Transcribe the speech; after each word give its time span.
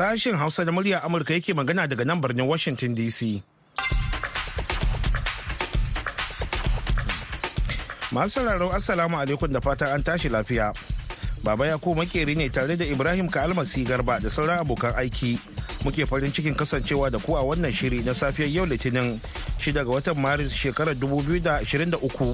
Sashen 0.00 0.32
Hausa 0.36 0.64
da 0.64 0.72
murya 0.72 1.02
Amurka 1.04 1.34
yake 1.34 1.54
magana 1.54 1.86
daga 1.86 2.04
nan 2.06 2.20
birnin 2.22 2.46
Washington 2.48 2.94
DC. 2.96 3.42
Masu 8.10 8.40
sauraro 8.40 8.72
Assalamu 8.72 9.20
alaikum 9.20 9.52
da 9.52 9.60
fatan 9.60 9.92
an 9.94 10.02
tashi 10.02 10.30
lafiya. 10.32 10.72
Baba 11.44 11.66
ya 11.66 11.76
ko 11.76 11.92
makeri 11.94 12.32
ne 12.34 12.48
tare 12.48 12.76
da 12.80 12.84
Ibrahim 12.88 13.28
Ka'almasi 13.28 13.84
Garba 13.84 14.16
da 14.24 14.30
sauran 14.32 14.64
abokan 14.64 14.96
aiki. 14.96 15.36
Muke 15.84 16.08
farin 16.08 16.32
cikin 16.32 16.56
kasancewa 16.56 17.12
da 17.12 17.18
ku 17.20 17.36
a 17.36 17.44
wannan 17.44 17.68
shiri 17.72 18.00
na 18.00 18.12
safiyar 18.16 18.48
yau 18.48 18.64
Litinin 18.64 19.20
6 19.60 19.72
ga 19.76 19.84
watan 19.84 20.16
Maris 20.16 20.56
shekarar 20.56 20.96
2023. 20.96 22.32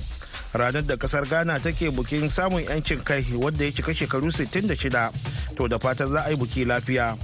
ranar 0.54 0.86
da 0.86 0.94
ƙasar 0.96 1.26
ghana 1.28 1.58
take 1.60 1.90
bukin 1.90 2.30
samun 2.30 2.62
'yancin 2.62 3.02
kai 3.04 3.26
wadda 3.34 3.64
ya 3.66 3.72
cika 3.74 3.90
shekaru 3.92 4.30
66 4.30 5.12
to 5.58 5.68
da 5.68 5.76
fatan 5.82 6.12
za 6.14 6.22
a 6.24 6.30
yi 6.30 6.36
buki 6.38 6.64
lafiya 6.64 7.18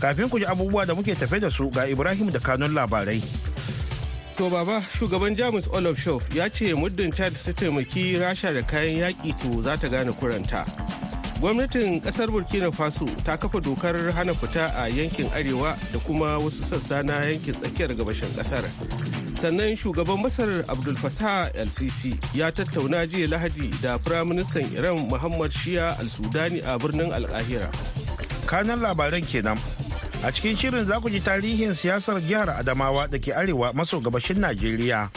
kafin 0.00 0.28
ku 0.30 0.38
ji 0.40 0.46
abubuwa 0.46 0.86
da 0.86 0.94
muke 0.94 1.14
tafe 1.14 1.40
da 1.40 1.50
su 1.50 1.70
ga 1.70 1.84
ibrahim 1.86 2.30
da 2.32 2.38
kanun 2.40 2.72
labarai. 2.72 3.20
To 4.40 4.48
baba 4.48 4.80
shugaban 4.88 5.36
jamus 5.36 5.68
olaf 5.68 5.98
show 6.00 6.22
ya 6.32 6.48
ce 6.48 6.72
muddin 6.72 7.12
chad 7.12 7.34
ta 7.44 7.52
taimaki 7.52 8.16
rasha 8.16 8.54
da 8.54 8.62
kayan 8.62 9.04
yaƙi 9.12 9.36
to 9.36 9.60
za 9.62 9.76
ta 9.76 9.88
gane 9.88 10.12
kuranta. 10.16 10.64
Gwamnatin 11.40 12.00
ƙasar 12.00 12.32
burkina 12.32 12.72
faso 12.72 13.04
ta 13.24 13.36
kafa 13.36 13.60
dokar 13.60 13.96
hana 14.12 14.32
fita 14.32 14.72
a 14.80 14.88
yankin 14.88 15.28
arewa 15.36 15.76
da 15.92 15.98
kuma 16.00 16.40
wasu 16.40 16.64
sassa 16.64 17.04
na 17.04 17.20
yankin 17.28 17.52
tsakiyar 17.54 17.92
gabashin 17.92 18.32
ƙasar 18.32 18.64
sannan 19.36 19.76
shugaban 19.76 20.20
masar 20.24 20.64
abdul 20.68 20.96
fattah 20.96 21.48
el-sisi 21.56 22.16
ya 22.36 22.48
tattauna 22.52 23.04
jiya 23.08 23.28
lahadi 23.28 23.68
da 23.80 23.96
firaministan 23.98 24.68
iran 24.72 25.04
muhammad 25.08 25.48
shia 25.52 25.96
al-sudani 26.00 26.60
a 26.64 26.76
birnin 26.78 27.12
alkahira 27.12 27.68
kanan 28.48 28.80
labaran 28.84 29.24
kenan. 29.24 29.56
A 30.24 30.32
cikin 30.32 30.56
shirin 30.56 30.84
za 30.84 31.00
ku 31.00 31.08
ji 31.10 31.20
tarihin 31.20 31.74
siyasar 31.74 32.20
jihar 32.20 32.50
adamawa 32.50 33.08
da 33.08 33.18
ke 33.18 33.32
arewa 33.32 33.72
maso 33.72 34.00
gabashin 34.00 34.38
najeriya 34.40 35.08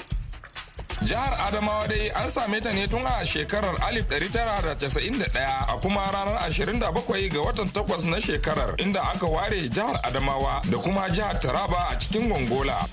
Jihar 1.03 1.35
Adamawa 1.35 1.83
dai 1.89 2.07
an 2.15 2.29
same 2.29 2.61
ta 2.61 2.71
ne 2.71 2.87
tun 2.87 3.03
a 3.03 3.25
shekarar 3.25 3.75
1991 3.91 5.35
a 5.67 5.75
kuma 5.81 5.99
ranar 6.13 6.39
27 6.47 6.79
ga 6.79 7.39
watan 7.43 7.67
8 7.67 8.07
na 8.07 8.19
shekarar 8.21 8.75
inda 8.79 9.01
aka 9.11 9.25
ware 9.27 9.67
jihar 9.67 9.99
Adamawa 10.03 10.61
da 10.71 10.77
kuma 10.77 11.09
jihar 11.09 11.35
Taraba 11.41 11.91
a 11.91 11.99
cikin 11.99 12.29
Gongola. 12.31 12.87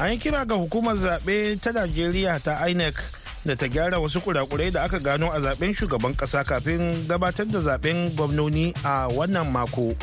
an 0.00 0.12
yi 0.12 0.18
kira 0.18 0.44
ga 0.44 0.54
hukumar 0.54 0.96
zaɓe 0.96 1.56
ta 1.62 1.70
najeriya 1.72 2.40
ta 2.42 2.66
inec 2.68 2.94
da 3.46 3.54
ta 3.56 3.66
gyara 3.68 3.98
wasu 3.98 4.20
kurakurai 4.20 4.70
da 4.72 4.82
aka 4.84 4.98
gano 4.98 5.30
a 5.30 5.38
zaɓen 5.40 5.72
shugaban 5.74 6.12
ƙasa 6.16 6.44
kafin 6.44 7.06
gabatar 7.08 7.46
da 7.46 7.60
zaɓen 7.60 8.10
gwamnoni 8.16 8.74
a 8.84 9.08
wannan 9.08 9.48
mako 9.52 9.94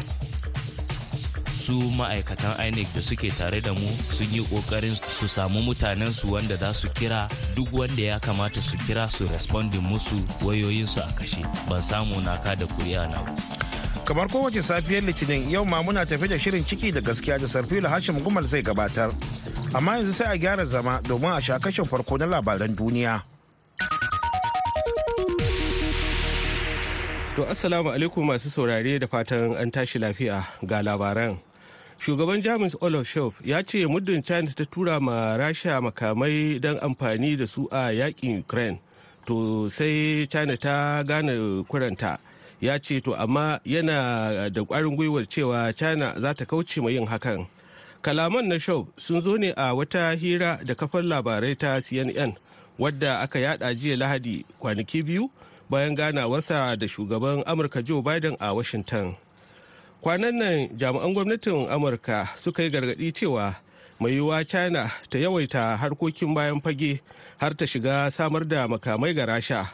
su 1.61 1.73
ma'aikatan 1.97 2.57
inec 2.67 2.87
da 2.95 3.01
suke 3.01 3.29
tare 3.37 3.61
da 3.61 3.73
mu 3.73 3.87
sun 4.17 4.25
yi 4.33 4.41
ƙoƙarin 4.49 4.95
su 4.97 5.27
samu 5.27 5.61
mutanen 5.61 6.11
su 6.13 6.27
wanda 6.33 6.57
za 6.57 6.73
su 6.73 6.87
kira 6.89 7.29
duk 7.55 7.69
wanda 7.71 8.01
ya 8.01 8.19
kamata 8.19 8.59
su 8.61 8.77
kira 8.87 9.05
su 9.09 9.27
respondin 9.27 9.81
musu 9.81 10.17
wayoyinsu 10.41 10.97
a 10.99 11.11
kashe. 11.13 11.45
Ban 11.69 11.83
samu 11.83 12.17
naka 12.25 12.55
da 12.55 12.65
kuri'a 12.65 13.05
na 13.09 13.21
kamar 14.05 14.27
kowace 14.27 14.61
safiyar 14.65 15.03
litinin 15.05 15.49
yau 15.51 15.63
ma 15.65 15.81
muna 15.83 16.05
tafi 16.05 16.27
da 16.27 16.37
shirin 16.39 16.65
ciki 16.65 16.91
da 16.91 16.99
gaskiya 17.01 17.37
da 17.39 17.45
sarfila 17.47 17.89
hashim 17.89 18.17
gumal 18.25 18.43
zai 18.47 18.61
gabatar. 18.65 19.13
Amma 19.75 20.01
yanzu 20.01 20.13
sai 20.13 20.33
a 20.33 20.37
gyara 20.37 20.65
zama 20.65 20.99
domin 21.05 21.37
a 21.37 21.41
sha 21.41 21.59
kashin 21.59 21.85
farko 21.85 22.17
na 22.17 22.25
labaran 22.25 22.73
duniya. 22.75 23.21
To 27.35 27.45
assalamu 27.45 27.93
alaikum 27.93 28.25
masu 28.27 28.49
saurare 28.49 28.99
da 28.99 29.07
fatan 29.07 29.55
an 29.55 29.71
tashi 29.71 29.99
lafiya 29.99 30.43
ga 30.65 30.81
labaran. 30.81 31.37
Shugaban 32.01 32.41
jamus 32.41 32.73
olaf 32.81 33.07
scholz 33.07 33.33
ya 33.45 33.61
ce 33.63 33.85
muddin 33.85 34.23
china 34.23 34.49
ta 34.55 34.65
tura 34.65 34.99
ma 34.99 35.37
rasha 35.37 35.81
makamai 35.81 36.59
don 36.59 36.77
amfani 36.81 37.37
da 37.37 37.45
su 37.47 37.67
a 37.71 37.93
yaƙin 37.93 38.39
ukraine 38.41 38.79
to 39.25 39.69
sai 39.69 40.25
china 40.25 40.57
ta 40.57 41.03
gane 41.03 41.63
kuranta. 41.69 42.17
Ya 42.61 42.77
ce 42.79 43.01
to 43.01 43.13
amma 43.15 43.59
yana 43.65 44.49
da 44.49 44.63
kwarin 44.63 44.95
gwiwar 44.97 45.25
cewa 45.29 45.73
china 45.73 46.13
za 46.19 46.33
ta 46.33 46.45
kauce 46.45 46.81
ma 46.81 46.89
yin 46.89 47.05
hakan. 47.07 47.45
Kalaman 48.01 48.47
na 48.47 48.57
show 48.57 48.87
sun 48.97 49.21
zo 49.21 49.37
ne 49.37 49.53
a 49.57 49.73
wata 49.75 50.15
hira 50.17 50.59
da 50.65 50.73
kafar 50.75 51.03
labarai 51.03 51.55
ta 51.57 51.77
cnn 51.81 52.33
wadda 52.79 53.19
aka 53.21 53.39
yada 53.39 53.73
jiya 53.75 53.97
lahadi 53.97 54.45
kwanaki 54.59 55.03
biyu 55.03 55.29
bayan 55.69 55.95
ganawarsa 55.95 56.75
da 56.77 56.87
shugaban 56.87 57.43
amurka 57.45 57.81
joe 57.85 58.01
biden 58.01 58.35
a 58.39 58.53
washington. 58.53 59.15
Kwanan 60.01 60.33
nan 60.37 60.69
jami'an 60.77 61.13
gwamnatin 61.13 61.69
amurka 61.69 62.27
suka 62.35 62.63
yi 62.63 62.69
gargaɗi 62.69 63.13
cewa 63.13 63.55
mai 63.99 64.11
yiwuwa 64.17 64.43
china 64.45 64.89
ta 65.09 65.17
yawaita 65.19 65.77
harkokin 65.77 66.33
bayan 66.33 66.61
fage 66.61 67.01
har 67.37 67.53
ta 67.53 67.65
shiga 67.65 68.09
samar 68.11 68.43
da 68.47 68.67
makamai 68.67 69.13
ga 69.15 69.25
rasha. 69.25 69.69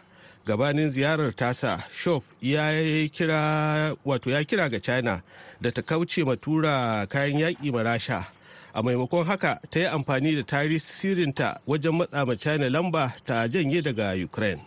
Gabanin 0.45 0.89
ziyarar 0.89 1.31
tasa 1.35 1.83
shop 1.95 2.23
ya 2.41 2.71
kira 3.07 3.95
wato 4.05 4.29
ya 4.29 4.43
kira 4.43 4.69
ga 4.69 4.79
china 4.79 5.21
da 5.61 5.71
ta 5.71 5.81
kauce 5.81 6.23
ma 6.25 6.35
tura 6.35 7.07
kayan 7.09 7.39
yaƙi 7.39 7.71
ma 7.71 7.83
rasha. 7.83 8.27
A 8.73 8.83
maimakon 8.83 9.25
haka 9.25 9.59
ta 9.71 9.79
yi 9.79 9.85
amfani 9.87 10.35
da 10.35 10.43
tasirinta 10.43 11.59
wajen 11.67 11.95
matsa 11.95 12.25
ma 12.27 12.35
china 12.35 12.69
lamba 12.69 13.13
ta 13.25 13.47
janye 13.47 13.81
daga 13.81 14.11
ukraine. 14.23 14.59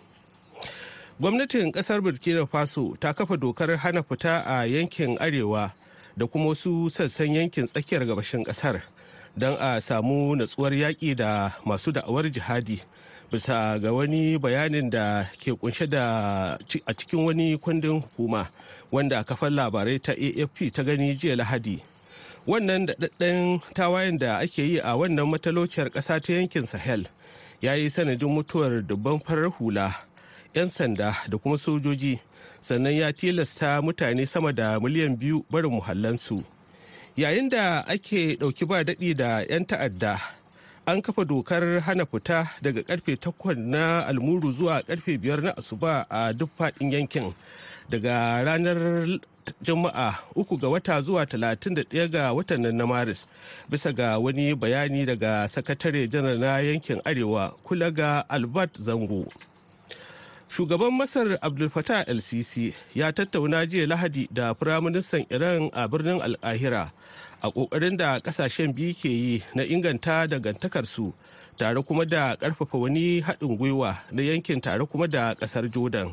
Gwamnatin 1.20 1.69
ƙasar 1.72 2.00
burkina 2.00 2.47
faso 2.48 2.97
ta 3.00 3.12
kafa 3.12 3.36
dokar 3.36 3.76
hana 3.76 4.03
fita 4.03 4.41
a 4.47 4.64
yankin 4.64 5.19
arewa 5.20 5.70
da 6.16 6.26
kuma 6.26 6.48
wasu 6.48 6.88
sassan 6.91 7.34
yankin 7.36 7.66
tsakiyar 7.69 8.06
gabashin 8.08 8.41
ƙasar 8.44 8.81
don 9.36 9.53
a 9.60 9.80
samu 9.80 10.32
natsuwar 10.36 10.72
yaƙi 10.72 11.14
da 11.16 11.53
masu 11.64 11.92
da'awar 11.92 12.30
jihadi 12.32 12.80
bisa 13.30 13.76
ga 13.82 13.92
wani 13.92 14.38
bayanin 14.38 14.88
da 14.91 15.28
ke 15.36 15.53
kunshe 15.53 15.86
da 15.91 16.56
a 16.86 16.94
cikin 16.94 17.25
wani 17.26 17.59
kundin 17.59 18.00
hukuma 18.00 18.48
wanda 18.91 19.22
kafar 19.25 19.50
labarai 19.53 20.00
ta 20.00 20.12
afp 20.16 20.72
ta 20.72 20.82
gani 20.82 21.14
jiya 21.14 21.36
lahadi. 21.36 21.82
Wannan 22.47 22.86
daɗaɗɗen 22.88 23.60
tawayen 23.75 24.19
da 24.19 24.38
ake 24.38 24.62
yi 24.64 24.78
a 24.80 24.97
wannan 24.97 25.28
matalociyar 25.28 25.91
ƙasa 25.92 26.16
ta 26.20 26.32
yankin 26.32 26.66
sahel 26.66 27.04
ya 27.60 27.75
yi 27.75 27.91
sanadin 27.91 28.32
mutuwar 28.32 28.80
dubban 28.82 29.20
farar 29.20 29.50
hula 29.53 29.94
'yan 30.55 30.69
sanda 30.69 31.15
da 31.28 31.38
kuma 31.38 31.59
sojoji 31.59 32.19
sannan 32.61 32.93
ya 32.93 33.12
tilasta 33.12 33.83
mutane 33.83 34.27
sama 34.27 34.53
da 34.53 34.81
miliyan 34.81 35.16
biyu 35.16 35.44
barin 35.50 35.72
muhallansu. 35.72 36.43
Yayin 37.16 37.49
da 37.49 37.81
ake 37.87 38.37
ɗauki 38.41 38.66
ba 38.66 38.84
daɗi 38.84 39.15
da 39.16 39.41
'yan 39.49 39.65
ta'adda 39.66 40.21
an 40.87 41.03
kafa 41.03 41.25
dokar 41.25 41.81
hana 41.81 42.06
fita 42.06 42.50
daga 42.62 42.83
ƙarfe 42.83 43.16
8 43.16 43.55
na 43.59 44.03
almuru 44.06 44.53
zuwa 44.53 44.83
ƙarfe 44.83 45.19
5 45.19 45.41
na 45.43 45.50
asuba 45.56 46.06
a 46.10 46.33
duk 46.33 46.50
faɗin 46.59 46.93
yankin. 46.93 47.34
Daga 47.91 48.43
ranar 48.44 49.06
juma'a 49.62 50.15
uku 50.37 50.56
ga 50.59 50.69
wata 50.69 51.03
zuwa 51.03 51.25
31 51.27 52.09
ga 52.09 52.33
watan 52.33 52.75
na 52.77 52.87
maris 52.87 53.27
bisa 53.69 53.93
ga 53.93 54.19
wani 54.19 54.55
bayani 54.55 55.06
daga 55.06 55.49
sakatare 55.49 56.09
janar 56.09 56.39
na 56.39 56.59
yankin 56.59 57.00
arewa 57.05 57.55
kula 57.65 57.91
ga 57.91 58.25
albert 58.28 58.78
zango. 58.78 59.27
Shugaban 60.50 60.91
masar 60.91 61.38
abdul 61.43 61.71
fatah 61.71 62.03
el-sisi 62.11 62.75
ya 62.94 63.12
tattauna 63.15 63.62
jiya 63.66 63.87
lahadi 63.87 64.27
da 64.34 64.50
firaministan 64.55 65.22
iran 65.31 65.71
a 65.72 65.87
birnin 65.88 66.19
al'ahira 66.21 66.91
a 67.43 67.49
ƙoƙarin 67.50 67.97
da 67.97 68.19
ƙasashen 68.21 68.75
biyu 68.75 68.94
ke 68.94 69.09
yi 69.09 69.43
na 69.55 69.62
inganta 69.62 70.27
dangantakarsu 70.27 71.13
tare 71.57 71.83
kuma 71.83 72.04
da 72.04 72.34
ƙarfafa 72.36 72.78
wani 72.78 73.22
haɗin 73.22 73.57
gwiwa 73.59 73.97
na 74.10 74.22
yankin 74.22 74.60
tare 74.60 74.84
kuma 74.86 75.07
da 75.09 75.34
ƙasar 75.34 75.71
jordan. 75.71 76.13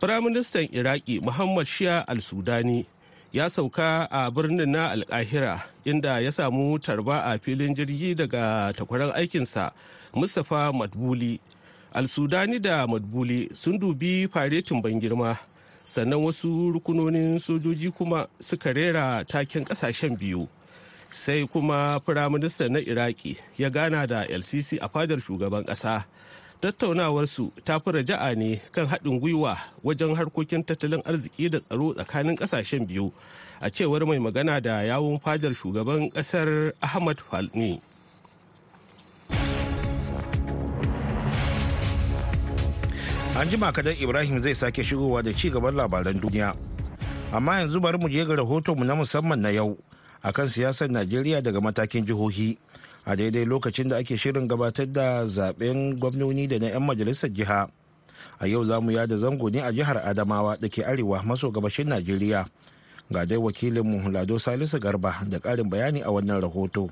Firaministan 0.00 0.68
iraki 0.72 1.20
muhammad 1.20 1.66
shia 1.66 2.04
al-sudani 2.06 2.86
ya 3.32 3.50
sauka 3.50 4.06
a 4.10 4.30
birnin 4.30 4.70
na 4.70 4.94
alkahira 4.94 5.66
inda 5.84 6.20
ya 6.22 6.30
samu 6.32 6.78
tarba 6.78 7.26
a 7.26 7.38
filin 7.42 7.74
jirgi 7.74 8.14
daga 8.14 8.70
takwaran 8.72 9.10
aikinsa 9.18 9.72
mustapha 10.14 10.70
madbuli 10.72 11.40
al-sudani 11.94 12.58
da 12.58 12.86
madbuli 12.86 13.48
sun 13.54 13.78
dubi 13.78 14.26
faretin 14.28 14.82
ban 14.82 14.98
girma 15.00 15.38
sannan 15.84 16.18
wasu 16.24 16.72
rukunonin 16.74 17.38
sojoji 17.38 17.90
kuma 17.94 18.26
suka 18.40 18.72
rera 18.72 19.24
taken 19.24 19.64
ƙasashen 19.64 20.16
biyu. 20.18 20.48
Sai 21.14 21.46
kuma 21.46 22.00
firaministan 22.02 22.72
na 22.74 22.80
iraki 22.82 23.38
ya 23.56 23.70
gana 23.70 24.06
da 24.06 24.24
lcc 24.26 24.82
a 24.82 24.88
fadar 24.90 25.20
shugaban 25.22 25.62
kasa 25.62 26.02
tattaunawarsu 26.60 27.52
ta 27.64 27.78
fi 27.78 27.90
raja'a 28.02 28.34
ne 28.34 28.58
kan 28.74 28.86
haɗin 28.90 29.20
gwiwa 29.22 29.54
wajen 29.84 30.16
harkokin 30.18 30.64
tattalin 30.66 31.02
arziki 31.06 31.46
da 31.50 31.60
tsaro 31.60 31.94
tsakanin 31.94 32.34
ƙasashen 32.36 32.86
biyu 32.86 33.12
a 33.60 33.70
cewar 33.70 34.02
mai 34.06 34.18
magana 34.18 34.58
da 34.60 34.82
yawun 34.82 35.20
fadar 35.22 35.54
shugaban 35.54 36.10
ƙasar 36.10 36.72
ahmad 36.82 37.22
falni. 37.30 37.78
An 43.34 43.50
jima 43.50 43.74
kadan 43.74 43.98
ibrahim 43.98 44.38
zai 44.38 44.54
sake 44.54 44.84
shigowa 44.86 45.18
da 45.22 45.34
ci 45.34 45.50
gaban 45.50 45.74
labaran 45.74 46.14
duniya. 46.22 46.54
Amma 47.34 47.58
yanzu 47.66 47.80
bari 47.82 47.98
mu 47.98 48.06
je 48.08 48.22
ga 48.24 48.36
rahotonmu 48.38 48.86
na 48.86 48.94
musamman 48.94 49.40
na 49.42 49.50
yau 49.50 49.74
akan 50.22 50.46
siyasar 50.46 50.86
najeriya 50.86 51.42
daga 51.42 51.58
matakin 51.60 52.06
jihohi. 52.06 52.54
A 53.04 53.16
daidai 53.18 53.42
lokacin 53.44 53.88
da 53.90 53.96
ake 53.98 54.14
shirin 54.16 54.46
gabatar 54.48 54.86
da 54.86 55.26
zaɓen 55.26 55.98
gwamnoni 55.98 56.46
da 56.46 56.58
na 56.62 56.68
'yan 56.78 56.86
majalisar 56.86 57.26
jiha. 57.34 57.66
A 58.38 58.46
yau 58.46 58.62
za 58.64 58.78
mu 58.80 58.90
yada 58.94 59.18
zango 59.18 59.50
ne 59.50 59.60
a 59.66 59.72
jihar 59.74 59.98
adamawa 59.98 60.54
da 60.56 60.68
ke 60.70 60.86
arewa 60.86 61.18
maso 61.26 61.50
gabashin 61.50 61.88
najeriya. 61.90 62.46
Ga 63.10 63.26
dai 63.26 63.36
wakilinmu 63.38 64.14
lado 64.14 64.38
salisu 64.38 64.78
garba 64.78 65.26
da 65.26 65.38
ƙarin 65.42 65.66
bayani 65.68 66.00
a 66.06 66.10
wannan 66.14 66.38
rahoto. 66.40 66.86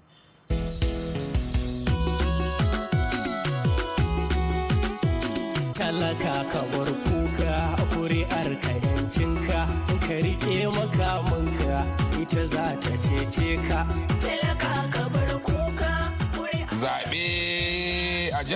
Ka 9.12 9.20
yancinka 9.20 9.66
ka 10.08 10.14
riƙe 10.24 10.68
makamanka 10.72 11.84
ita 12.22 12.46
za 12.46 12.76
ta 12.80 12.96
cece 12.96 13.56
ka. 13.68 13.84
Talaka 14.20 14.88
ka 14.90 15.04
bar 15.12 15.40
kuka 15.44 16.12
zaɓe 16.80 17.24
a 17.48 17.51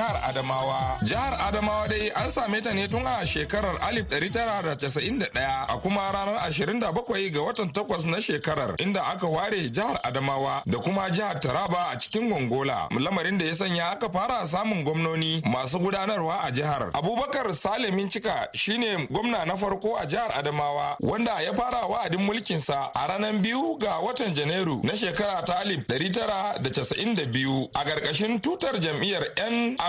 jihar 0.07 0.21
Adamawa. 0.23 0.99
Jihar 1.03 1.35
Adamawa 1.39 1.89
dai 1.89 2.11
an 2.15 2.29
same 2.29 2.61
ta 2.61 2.73
ne 2.73 2.87
tun 2.87 3.07
a 3.07 3.25
shekarar 3.27 3.77
1991 3.81 5.67
a 5.69 5.79
kuma 5.81 6.01
ranar 6.13 6.51
27 6.51 7.31
ga 7.33 7.41
watan 7.43 7.71
takwas 7.73 8.05
na 8.07 8.19
shekarar 8.21 8.75
inda 8.79 9.03
aka 9.07 9.27
ware 9.27 9.69
jihar 9.71 9.99
Adamawa 10.05 10.63
da 10.67 10.79
kuma 10.79 11.11
jihar 11.11 11.41
Taraba 11.41 11.91
a 11.93 11.97
cikin 11.97 12.31
Gongola. 12.31 12.89
Lamarin 12.91 13.39
da 13.39 13.45
ya 13.47 13.55
sanya 13.55 13.91
aka 13.93 14.09
fara 14.09 14.47
samun 14.47 14.85
gwamnoni 14.85 15.43
masu 15.45 15.79
gudanarwa 15.79 16.41
a 16.45 16.51
jihar. 16.53 16.91
Abubakar 16.93 17.53
Salimin 17.53 18.09
Cika 18.09 18.49
shine 18.55 19.07
gwamna 19.11 19.45
na 19.47 19.57
farko 19.57 19.97
a 20.01 20.07
jihar 20.07 20.31
Adamawa 20.33 20.97
wanda 21.01 21.41
ya 21.43 21.53
fara 21.55 21.87
wa'adin 21.87 22.21
mulkinsa 22.21 22.91
a 22.95 23.07
ranar 23.09 23.33
biyu 23.43 23.77
ga 23.79 23.99
watan 24.01 24.35
Janairu 24.35 24.81
na 24.85 24.97
shekara 24.97 25.43
ta 25.45 25.63
1992 25.65 27.69
a 27.75 27.85
ƙarƙashin 27.85 28.41
tutar 28.41 28.79
jam'iyyar 28.81 29.35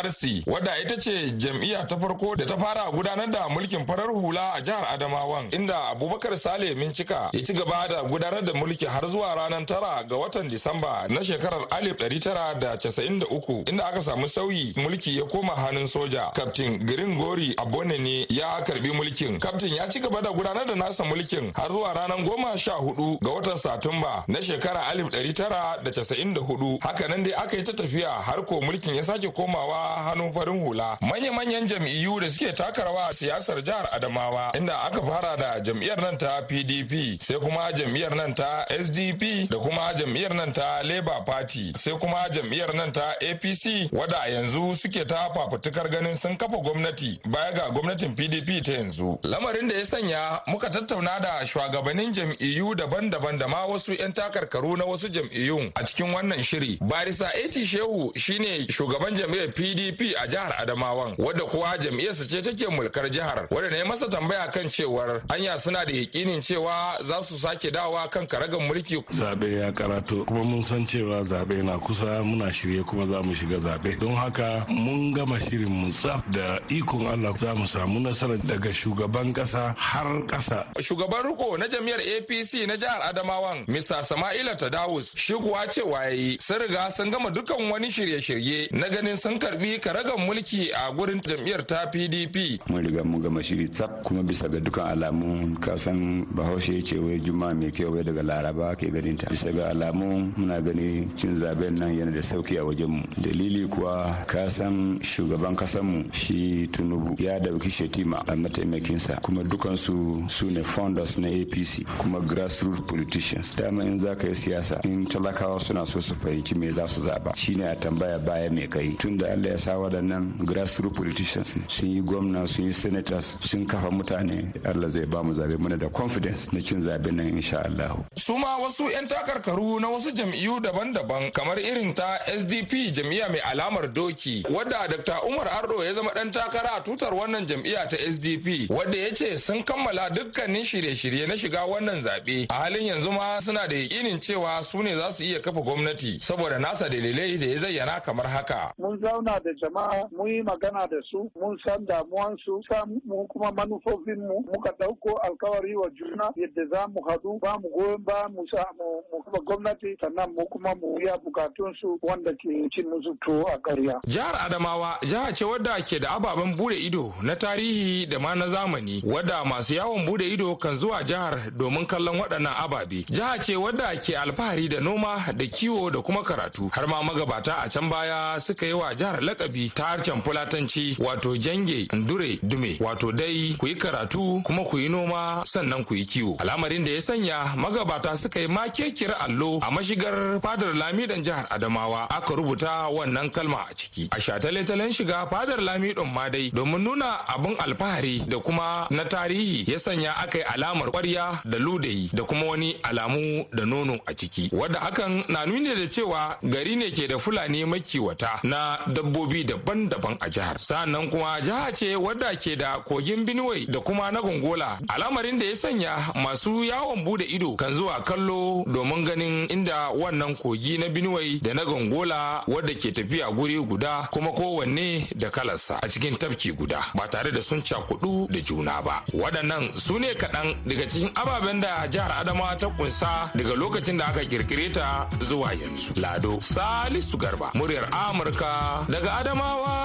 NRC 0.07 0.43
wadda 0.47 0.77
ita 0.79 0.97
ce 1.01 1.31
jam'iyya 1.37 1.85
ta 1.87 1.97
farko 1.99 2.35
da 2.35 2.45
ta 2.45 2.57
fara 2.57 2.91
gudanar 2.91 3.29
da 3.31 3.47
mulkin 3.49 3.85
farar 3.85 4.07
hula 4.07 4.53
a 4.55 4.61
jihar 4.61 4.85
Adamawan 4.93 5.49
inda 5.51 5.83
Abubakar 5.91 6.35
Sale 6.37 6.75
Mincika 6.75 7.29
ya 7.33 7.41
ci 7.43 7.53
gaba 7.53 7.87
da 7.89 8.03
gudanar 8.03 8.41
da 8.43 8.53
mulki 8.53 8.85
har 8.85 9.05
zuwa 9.07 9.35
ranar 9.35 9.65
tara 9.65 10.03
ga 10.03 10.15
watan 10.15 10.47
Disamba 10.49 11.07
na 11.09 11.21
shekarar 11.23 11.61
1993 11.69 13.69
inda 13.69 13.87
aka 13.87 14.01
samu 14.01 14.27
sauyi 14.27 14.73
mulki 14.77 15.17
ya 15.17 15.25
koma 15.25 15.55
hannun 15.55 15.87
soja. 15.87 16.31
Kaftin 16.33 16.77
Green 16.85 17.17
Gori 17.17 17.53
Abone 17.57 17.97
ne 17.97 18.25
ya 18.29 18.61
karɓi 18.61 18.91
mulkin. 18.93 19.39
Kaftin 19.39 19.75
ya 19.75 19.87
ci 19.89 19.99
gaba 19.99 20.21
da 20.21 20.31
gudanar 20.31 20.65
da 20.65 20.75
nasa 20.75 21.03
mulkin 21.03 21.51
har 21.53 21.67
zuwa 21.69 21.93
ranar 21.93 22.23
goma 22.23 22.57
sha 22.57 22.71
huɗu 22.73 23.19
ga 23.21 23.31
watan 23.31 23.57
Satumba 23.57 24.23
na 24.27 24.41
shekara 24.41 24.81
1994 24.93 26.77
haka 26.81 27.07
nan 27.07 27.23
dai 27.23 27.33
aka 27.33 27.57
yi 27.57 27.63
ta 27.63 27.73
tafiya 27.73 28.09
har 28.09 28.45
ko 28.45 28.61
mulkin 28.61 28.95
ya 28.95 29.03
sake 29.03 29.27
komawa 29.33 29.96
hannun 30.03 30.33
farin 30.33 30.59
hula. 30.65 30.97
Manya-manyan 31.01 31.67
jam'iyyu 31.67 32.19
da 32.21 32.29
suke 32.29 32.53
taka 32.53 32.83
rawa 32.83 33.07
a 33.09 33.13
siyasar 33.13 33.61
jihar 33.63 33.89
adamawa 33.91 34.51
inda 34.57 34.83
aka 34.83 35.01
fara 35.01 35.37
da 35.37 35.59
jam'iyyar 35.59 36.01
nan 36.01 36.17
ta 36.17 36.41
pdp 36.47 37.19
sai 37.21 37.37
kuma 37.39 37.71
jam'iyyar 37.73 38.15
nan 38.15 38.33
ta 38.33 38.65
sdp 38.83 39.49
da 39.49 39.57
kuma 39.57 39.93
jam'iyyar 39.97 40.33
nan 40.35 40.51
ta 40.53 40.81
labour 40.83 41.23
party 41.25 41.73
sai 41.75 41.97
kuma 41.99 42.27
jam'iyyar 42.29 42.73
nan 42.75 42.91
ta 42.91 43.15
apc 43.29 43.89
wadda 43.91 44.21
yanzu 44.33 44.75
suke 44.75 45.05
ta 45.07 45.29
fafutukar 45.33 45.89
ganin 45.89 46.15
sun 46.15 46.37
kafa 46.37 46.57
gwamnati 46.57 47.19
baya 47.25 47.51
ga 47.53 47.69
gwamnatin 47.69 48.15
pdp 48.15 48.61
ta 48.65 48.71
yanzu. 48.71 49.17
Lamarin 49.23 49.67
da 49.67 49.75
ya 49.75 49.85
sanya 49.85 50.41
muka 50.47 50.69
tattauna 50.69 51.19
da 51.21 51.45
shugabannin 51.45 52.13
jam'iyyu 52.13 52.75
daban-daban 52.75 53.37
da 53.39 53.47
ma 53.47 53.65
wasu 53.65 53.93
'yan 53.93 54.13
takarkaru 54.13 54.77
na 54.77 54.85
wasu 54.85 55.09
jam'iyyun 55.09 55.71
a 55.75 55.83
cikin 55.85 56.13
wannan 56.13 56.41
shiri. 56.43 56.77
Barisa 56.81 57.31
eti 57.33 57.65
shehu 57.65 58.11
shine 58.15 58.67
shugaban 58.69 59.15
jam'iyyar 59.15 59.51
pdp 59.53 59.76
a 60.21 60.27
jihar 60.27 60.53
adamawan 60.59 61.15
wadda 61.17 61.43
kuwa 61.45 61.77
jam'iyyarsa 61.77 62.27
ce 62.29 62.41
take 62.41 62.67
mulkar 62.67 63.09
jihar 63.09 63.47
wadda 63.51 63.69
ne 63.69 63.83
masa 63.83 64.07
tambaya 64.09 64.47
kan 64.51 64.69
cewar 64.69 65.21
anya 65.29 65.57
suna 65.57 65.85
da 65.85 65.91
yakinin 65.91 66.41
cewa 66.41 66.97
za 67.03 67.21
su 67.21 67.37
sake 67.39 67.71
dawowa 67.71 68.07
kan 68.09 68.25
karagan 68.27 68.61
mulki? 68.67 69.03
Zabe 69.09 69.53
ya 69.59 69.71
karato 69.71 70.25
kuma 70.25 70.43
mun 70.43 70.63
san 70.63 70.85
cewa 70.85 71.23
zaɓe 71.23 71.63
na 71.63 71.77
kusa 71.79 72.23
muna 72.23 72.51
shirye 72.53 72.83
kuma 72.83 73.05
za 73.05 73.21
mu 73.23 73.35
shiga 73.35 73.57
zaɓe 73.57 73.99
don 73.99 74.15
haka 74.15 74.65
mun 74.69 75.13
gama 75.13 75.39
shirin 75.39 75.69
mu 75.69 75.91
tsaf 75.91 76.21
da 76.31 76.59
ikon 76.69 77.07
allah 77.07 77.33
za 77.39 77.55
mu 77.55 77.65
samu 77.67 77.99
nasara 77.99 78.37
daga 78.37 78.71
shugaban 78.73 79.33
kasa 79.33 79.75
har 79.77 80.23
kasa 80.27 80.65
shugaban 80.79 81.23
riko 81.27 81.57
na 81.57 81.67
jam'iyyar 81.67 81.99
apc 81.99 82.67
na 82.67 82.75
jihar 82.77 83.01
adamawan 83.09 83.65
mr 83.67 84.03
sama'ila 84.03 84.55
tadawus 84.55 85.11
shi 85.15 85.33
kuwa 85.33 85.67
cewa 85.67 86.03
yayi 86.05 86.37
sun 86.39 86.59
riga 86.59 86.89
sun 86.91 87.11
gama 87.11 87.29
dukan 87.31 87.71
wani 87.71 87.91
shirye-shirye 87.91 88.69
na 88.71 88.89
ganin 88.89 89.17
sun 89.17 89.39
karɓi 89.39 89.66
karagan 89.79 90.19
mulki 90.25 90.71
a 90.71 90.91
gurin 90.95 91.19
jam'iyyar 91.21 91.63
ta 91.67 91.79
pdp 91.91 92.35
mun 92.69 92.81
riga 92.85 93.03
mun 93.03 93.21
gama 93.21 93.41
shiri 93.43 93.67
tsaf 93.69 93.91
kuma 94.03 94.23
bisa 94.23 94.47
ga 94.49 94.59
dukan 94.59 94.85
alamu 94.93 95.55
kasan 95.59 96.25
bahaushe 96.31 96.73
ya 96.79 96.81
ce 96.81 96.95
wai 96.99 97.19
juma'a 97.19 97.53
mai 97.53 97.71
kyau 97.71 97.91
wai 97.93 98.03
daga 98.03 98.23
laraba 98.23 98.75
ke 98.79 98.87
ganin 98.91 99.15
ta 99.19 99.27
bisa 99.29 99.51
ga 99.51 99.69
alamu 99.75 100.31
muna 100.37 100.61
gani 100.61 101.07
cin 101.19 101.35
zaɓen 101.35 101.75
nan 101.79 101.91
yana 101.97 102.11
da 102.11 102.21
sauƙi 102.21 102.57
a 102.59 102.63
wajen 102.63 102.87
mu 102.89 103.03
dalili 103.17 103.67
kuwa 103.67 104.15
kasan 104.27 104.99
shugaban 105.03 105.55
kasan 105.55 105.83
mu 105.85 106.03
shi 106.13 106.67
tunubu 106.71 107.15
ya 107.21 107.39
ɗauki 107.39 107.69
shetima 107.69 108.23
a 108.27 108.35
mataimakinsa. 108.35 109.19
Kuma 109.21 109.43
dukansu 109.43 110.25
su 110.29 110.45
ne 110.51 110.63
founders 110.63 111.17
na 111.17 111.27
apc 111.27 111.83
kuma 111.97 112.19
grassroots 112.19 112.81
politicians. 112.87 113.55
Dama 113.55 113.83
in 113.83 113.99
za 113.99 114.15
ka 114.15 114.27
yi 114.27 114.35
siyasa 114.35 114.83
in 114.85 115.05
talakawa 115.05 115.59
suna 115.59 115.85
so 115.85 115.99
su 115.99 116.13
fahimci 116.15 116.55
me 116.55 116.71
za 116.71 116.87
su 116.87 117.01
zaba 117.01 117.35
shine 117.35 117.63
a 117.63 117.75
tambaya 117.75 118.19
baya 118.19 118.49
mai 118.51 118.67
kai. 118.67 118.95
Tun 118.99 119.17
da 119.17 119.27
allah 119.31 119.56
ya 119.57 119.63
sa 119.63 119.77
waɗannan 119.79 120.37
grassroots 120.45 120.95
politicians 120.95 121.55
sun 121.67 121.89
yi 121.89 122.01
gwamna 122.01 122.45
sun 122.47 122.65
yi 122.65 122.73
senators 122.73 123.37
sun 123.41 123.65
kafa 123.65 123.89
mutane. 123.89 124.53
Allah 124.65 124.87
zai 124.89 125.05
ba 125.05 125.23
mu 125.23 125.33
zaɓe 125.33 125.57
muna 125.57 125.77
da 125.77 125.89
confidence 125.89 126.47
na 126.53 126.59
cin 126.61 126.79
zaɓe 126.79 127.11
nan 127.11 127.27
insha 127.29 127.57
allah. 127.65 127.97
Su 128.15 128.37
ma 128.37 128.57
wasu 128.61 128.89
'yan 128.91 129.07
takarkaru 129.07 129.79
na 129.79 129.87
wasu 129.89 130.11
jam'iyyu 130.11 130.59
daban-daban 130.61 131.31
kamar 131.33 131.57
irin 131.59 131.93
ta 131.93 132.19
sdp 132.37 132.93
jam'iyya 132.93 133.29
mai 133.29 133.39
alamar 133.51 133.87
doki 133.91 134.43
wadda 134.49 134.87
dr 134.89 135.25
umar 135.25 135.47
ardo 135.49 135.83
ya 135.83 135.93
zama 135.93 136.11
dan 136.13 136.29
takara 136.31 136.77
a 136.77 136.81
tutar 136.83 137.13
wannan 137.13 137.45
jam'iyya 137.47 137.87
ta 137.89 137.97
sdp 137.97 138.69
wadda 138.69 138.97
ya 138.97 139.09
ce 139.15 139.37
sun 139.37 139.63
kammala 139.63 140.09
dukkanin 140.13 140.63
shirye-shirye 140.63 141.27
na 141.27 141.33
shiga 141.37 141.65
wannan 141.65 142.01
zaɓe. 142.05 142.45
A 142.49 142.53
halin 142.69 142.87
yanzu 142.93 143.11
ma 143.11 143.39
suna 143.41 143.67
da 143.67 143.75
yakinin 143.75 144.19
cewa 144.21 144.61
su 144.63 144.83
ne 144.83 144.93
za 144.95 145.11
su 145.11 145.23
iya 145.23 145.39
kafa 145.39 145.61
gwamnati 145.61 146.19
saboda 146.19 146.59
nasa 146.59 146.89
dalilai 146.89 147.37
da 147.39 147.45
ya 147.45 147.57
zayyana 147.57 147.99
kamar 148.05 148.27
haka. 148.27 148.73
Mun 148.77 148.99
zauna 149.01 149.39
da 149.47 149.53
jama'a 149.53 150.07
mun 150.11 150.27
yi 150.27 150.43
magana 150.43 150.87
da 150.87 150.97
su 151.09 151.31
mun 151.39 151.57
san 151.65 151.85
damuwansu 151.85 152.61
san 152.69 152.99
mu 153.05 153.25
kuma 153.27 153.51
manufofin 153.51 154.19
mu 154.19 154.43
muka 154.53 154.71
ɗauko 154.79 155.17
alkawari 155.23 155.75
wa 155.75 155.89
juna 155.89 156.31
yadda 156.35 156.65
za 156.71 156.87
mu 156.87 157.01
haɗu 157.07 157.39
ba 157.41 157.57
mu 157.61 157.69
goyon 157.69 158.03
ba 158.03 158.27
mu 158.29 158.43
sa 158.51 158.65
mu 158.77 159.01
kuma 159.23 159.39
gwamnati 159.45 159.95
sannan 160.01 160.33
mu 160.35 160.45
kuma 160.51 160.75
mu 160.75 160.97
biya 160.99 161.17
bukatun 161.23 161.73
su 161.79 161.97
wanda 162.01 162.31
ke 162.33 162.49
cin 162.75 162.87
musu 162.89 163.15
tuwo 163.23 163.45
a 163.47 163.57
ƙarya. 163.57 163.99
Jihar 164.07 164.35
Adamawa 164.45 164.99
jiha 165.01 165.31
ce 165.33 165.45
wadda 165.45 165.79
ke 165.81 165.99
da 165.99 166.15
ababen 166.17 166.55
buɗe 166.55 166.75
ido 166.75 167.13
na 167.23 167.35
tarihi 167.35 168.05
da 168.09 168.19
ma 168.19 168.35
na 168.35 168.47
zamani 168.47 169.01
wadda 169.05 169.45
masu 169.45 169.73
yawon 169.73 170.05
buɗe 170.05 170.27
ido 170.33 170.55
kan 170.55 170.75
zuwa 170.75 171.03
jihar 171.03 171.51
domin 171.55 171.85
kallon 171.87 172.19
waɗannan 172.19 172.53
ababe. 172.63 173.05
Jiha 173.07 173.39
ce 173.41 173.55
wadda 173.55 173.95
ke 173.95 174.11
alfahari 174.17 174.67
da 174.67 174.79
noma 174.81 175.23
da 175.33 175.45
kiwo 175.45 175.89
da 175.89 176.01
kuma 176.01 176.23
karatu 176.23 176.69
har 176.73 176.87
ma 176.87 177.01
magabata 177.01 177.63
a 177.65 177.69
can 177.69 177.87
baya 177.89 178.39
suka 178.39 178.65
yi 178.65 178.73
wa 178.73 178.93
jihar 178.93 179.21
lakabi 179.37 179.69
ta 179.73 179.83
harshen 179.83 180.21
fulatanci 180.21 180.97
wato 180.99 181.37
jange 181.37 181.87
ndure 181.93 182.39
dume 182.43 182.77
wato 182.79 183.11
dai 183.11 183.55
ku 183.57 183.67
yi 183.67 183.75
karatu 183.75 184.41
kuma 184.43 184.63
ku 184.63 184.77
yi 184.79 184.89
noma 184.89 185.43
sannan 185.45 185.83
ku 185.85 185.93
yi 185.95 186.05
kiwo. 186.05 186.35
Al'amarin 186.39 186.83
da 186.83 186.91
ya 186.91 187.01
sanya 187.01 187.53
magabata 187.55 188.15
suka 188.17 188.39
yi 188.39 188.47
makekiyar 188.47 189.15
allo 189.19 189.59
a 189.61 189.71
mashigar 189.71 190.39
fadar 190.41 190.73
lamidan 190.73 191.21
jihar 191.23 191.45
Adamawa 191.49 192.09
aka 192.09 192.33
rubuta 192.35 192.89
wannan 192.89 193.29
kalma 193.29 193.65
a 193.69 193.73
ciki. 193.75 194.09
A 194.11 194.17
shatale-talen 194.19 194.91
shiga 194.91 195.27
fadar 195.29 195.59
lamidon 195.61 196.11
ma 196.11 196.29
dai 196.29 196.49
domin 196.51 196.81
nuna 196.83 197.25
abin 197.27 197.55
alfahari 197.59 198.19
da 198.27 198.39
kuma 198.39 198.87
na 198.89 199.03
tarihi 199.05 199.71
ya 199.71 199.77
sanya 199.79 200.17
aka 200.17 200.37
yi 200.37 200.43
alamar 200.43 200.91
kwarya 200.91 201.41
da 201.45 201.57
ludayi 201.57 202.09
da 202.13 202.23
kuma 202.23 202.45
wani 202.45 202.75
alamu 202.83 203.45
da 203.53 203.65
nono 203.65 203.97
a 204.05 204.13
ciki. 204.13 204.49
Wadda 204.51 204.79
hakan 204.79 205.23
na 205.29 205.45
nuni 205.45 205.75
da 205.75 205.87
cewa 205.87 206.37
gari 206.43 206.75
ne 206.75 206.89
ke 206.91 207.07
da 207.07 207.17
fulani 207.17 207.65
makiwata 207.65 208.39
na 208.43 208.79
dabbobi 208.87 209.26
mambobi 209.27 209.43
daban-daban 209.43 210.17
a 210.21 210.29
jihar. 210.29 210.57
Sannan 210.59 211.09
kuma 211.09 211.39
jiha 211.41 211.71
ce 211.75 211.95
wadda 211.95 212.35
ke 212.35 212.55
da 212.55 212.79
kogin 212.79 213.25
benue 213.25 213.65
da 213.67 213.79
kuma 213.79 214.11
na 214.11 214.21
gongola. 214.21 214.79
Al'amarin 214.87 215.37
da 215.37 215.45
ya 215.45 215.55
sanya 215.55 215.95
masu 216.15 216.63
yawon 216.63 217.03
buɗe 217.03 217.25
ido 217.27 217.55
kan 217.55 217.73
zuwa 217.73 218.01
kallo 218.03 218.63
domin 218.67 219.03
ganin 219.05 219.47
inda 219.49 219.89
wannan 219.91 220.35
kogi 220.35 220.77
na 220.77 220.87
benue 220.89 221.39
da 221.41 221.53
na 221.53 221.63
gongola 221.65 222.43
wadda 222.47 222.73
ke 222.73 222.91
tafiya 222.91 223.31
guri 223.31 223.59
guda 223.59 224.07
kuma 224.11 224.31
kowanne 224.31 225.07
da 225.15 225.29
kalarsa 225.29 225.79
a 225.83 225.87
cikin 225.87 226.15
tafki 226.17 226.51
guda 226.55 226.79
ba 226.95 227.07
tare 227.07 227.31
da 227.31 227.41
sun 227.41 227.61
cakudu 227.61 228.27
da 228.29 228.39
juna 228.39 228.81
ba. 228.81 229.03
Waɗannan 229.13 229.75
su 229.77 229.99
ne 229.99 230.13
kaɗan 230.15 230.55
daga 230.65 230.87
cikin 230.87 231.11
ababen 231.15 231.59
da 231.59 231.87
jihar 231.89 232.11
adamawa 232.21 232.55
ta 232.57 232.67
kunsa 232.69 233.29
daga 233.35 233.53
lokacin 233.55 233.97
da 233.97 234.05
aka 234.07 234.23
kirkire 234.25 234.71
ta 234.71 235.07
zuwa 235.21 235.51
yanzu. 235.53 235.93
Lado 235.99 236.39
salisu 236.41 237.17
garba 237.17 237.51
muryar 237.53 237.87
amurka 237.91 238.85
daga 238.89 239.16
adamawa 239.19 239.75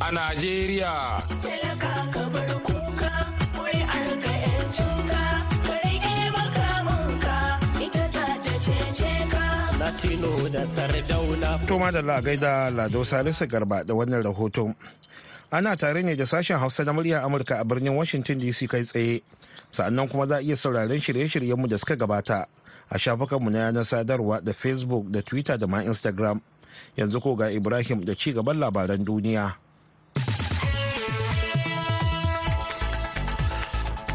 a 0.00 0.08
najeriya 0.12 0.94
Latino 9.84 10.48
da 10.48 10.64
Sardauna. 10.66 11.60
To 11.68 11.78
madalla 11.78 12.20
gaida 12.22 12.70
Lado 12.70 13.04
Salisu 13.04 13.46
Garba 13.46 13.84
da 13.84 13.92
wannan 13.94 14.22
rahoton. 14.24 14.74
Ana 15.52 15.76
tare 15.76 16.02
ne 16.02 16.14
da 16.16 16.24
sashen 16.24 16.58
Hausa 16.58 16.84
na 16.84 16.92
murya 16.92 17.22
Amurka 17.22 17.60
a 17.60 17.64
birnin 17.64 17.94
Washington 17.94 18.38
DC 18.40 18.66
kai 18.68 18.82
tsaye. 18.82 19.22
Sa'annan 19.70 20.08
kuma 20.08 20.26
za 20.26 20.36
a 20.36 20.40
iya 20.42 20.56
sauraren 20.56 21.00
shirye-shiryenmu 21.00 21.68
da 21.68 21.76
suka 21.78 21.96
gabata 21.96 22.46
a 22.90 22.98
shafukanmu 22.98 23.50
na 23.50 23.58
yanar 23.70 23.84
sadarwa 23.84 24.40
da 24.42 24.52
Facebook 24.52 25.10
da 25.12 25.20
Twitter 25.22 25.58
da 25.58 25.66
ma 25.66 25.82
Instagram. 25.84 26.40
Yanzu 26.96 27.20
ko 27.20 27.34
ga 27.34 27.50
Ibrahim 27.50 28.04
da 28.04 28.14
ci 28.14 28.32
gaban 28.32 28.58
labaran 28.58 29.04
duniya. 29.04 29.54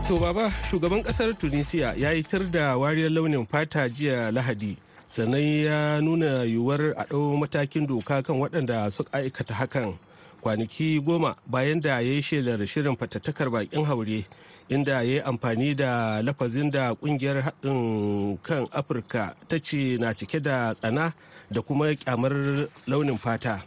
To 0.08 0.18
baba 0.20 0.50
shugaban 0.70 1.04
ƙasar 1.04 1.38
Tunisia 1.38 1.94
ya 1.98 2.12
yi 2.12 2.24
tir 2.24 2.50
da 2.52 2.78
wariyar 2.78 3.12
launin 3.14 3.46
fata 3.46 3.90
jiya 3.90 4.32
Lahadi. 4.34 4.78
sannan 5.10 5.42
ya 5.66 5.98
nuna 6.06 6.46
yiwuwar 6.46 6.94
a 6.94 7.04
ɗau 7.10 7.34
matakin 7.42 7.88
doka 7.88 8.22
kan 8.22 8.38
waɗanda 8.38 8.86
suka 8.94 9.18
aikata 9.18 9.54
hakan 9.58 9.98
kwanaki 10.42 11.02
goma 11.02 11.34
bayan 11.50 11.82
da 11.82 11.90
ya 11.98 12.14
yi 12.14 12.22
shelar 12.22 12.62
shirin 12.68 12.94
fatattakar 12.96 13.50
bakin 13.50 13.86
haure 13.90 14.22
inda 14.70 15.02
ya 15.02 15.02
yi 15.02 15.20
amfani 15.26 15.74
da 15.76 16.22
lafazin 16.22 16.70
da 16.70 16.94
ƙungiyar 16.94 17.42
haɗin 17.42 18.38
kan 18.46 18.68
afirka 18.72 19.34
ta 19.50 19.58
ce 19.58 19.98
na 19.98 20.14
cike 20.14 20.38
da 20.40 20.74
tsana 20.78 21.10
da 21.52 21.62
kuma 21.62 21.96
kyamar 21.96 22.68
launin 22.88 23.18
fata. 23.18 23.64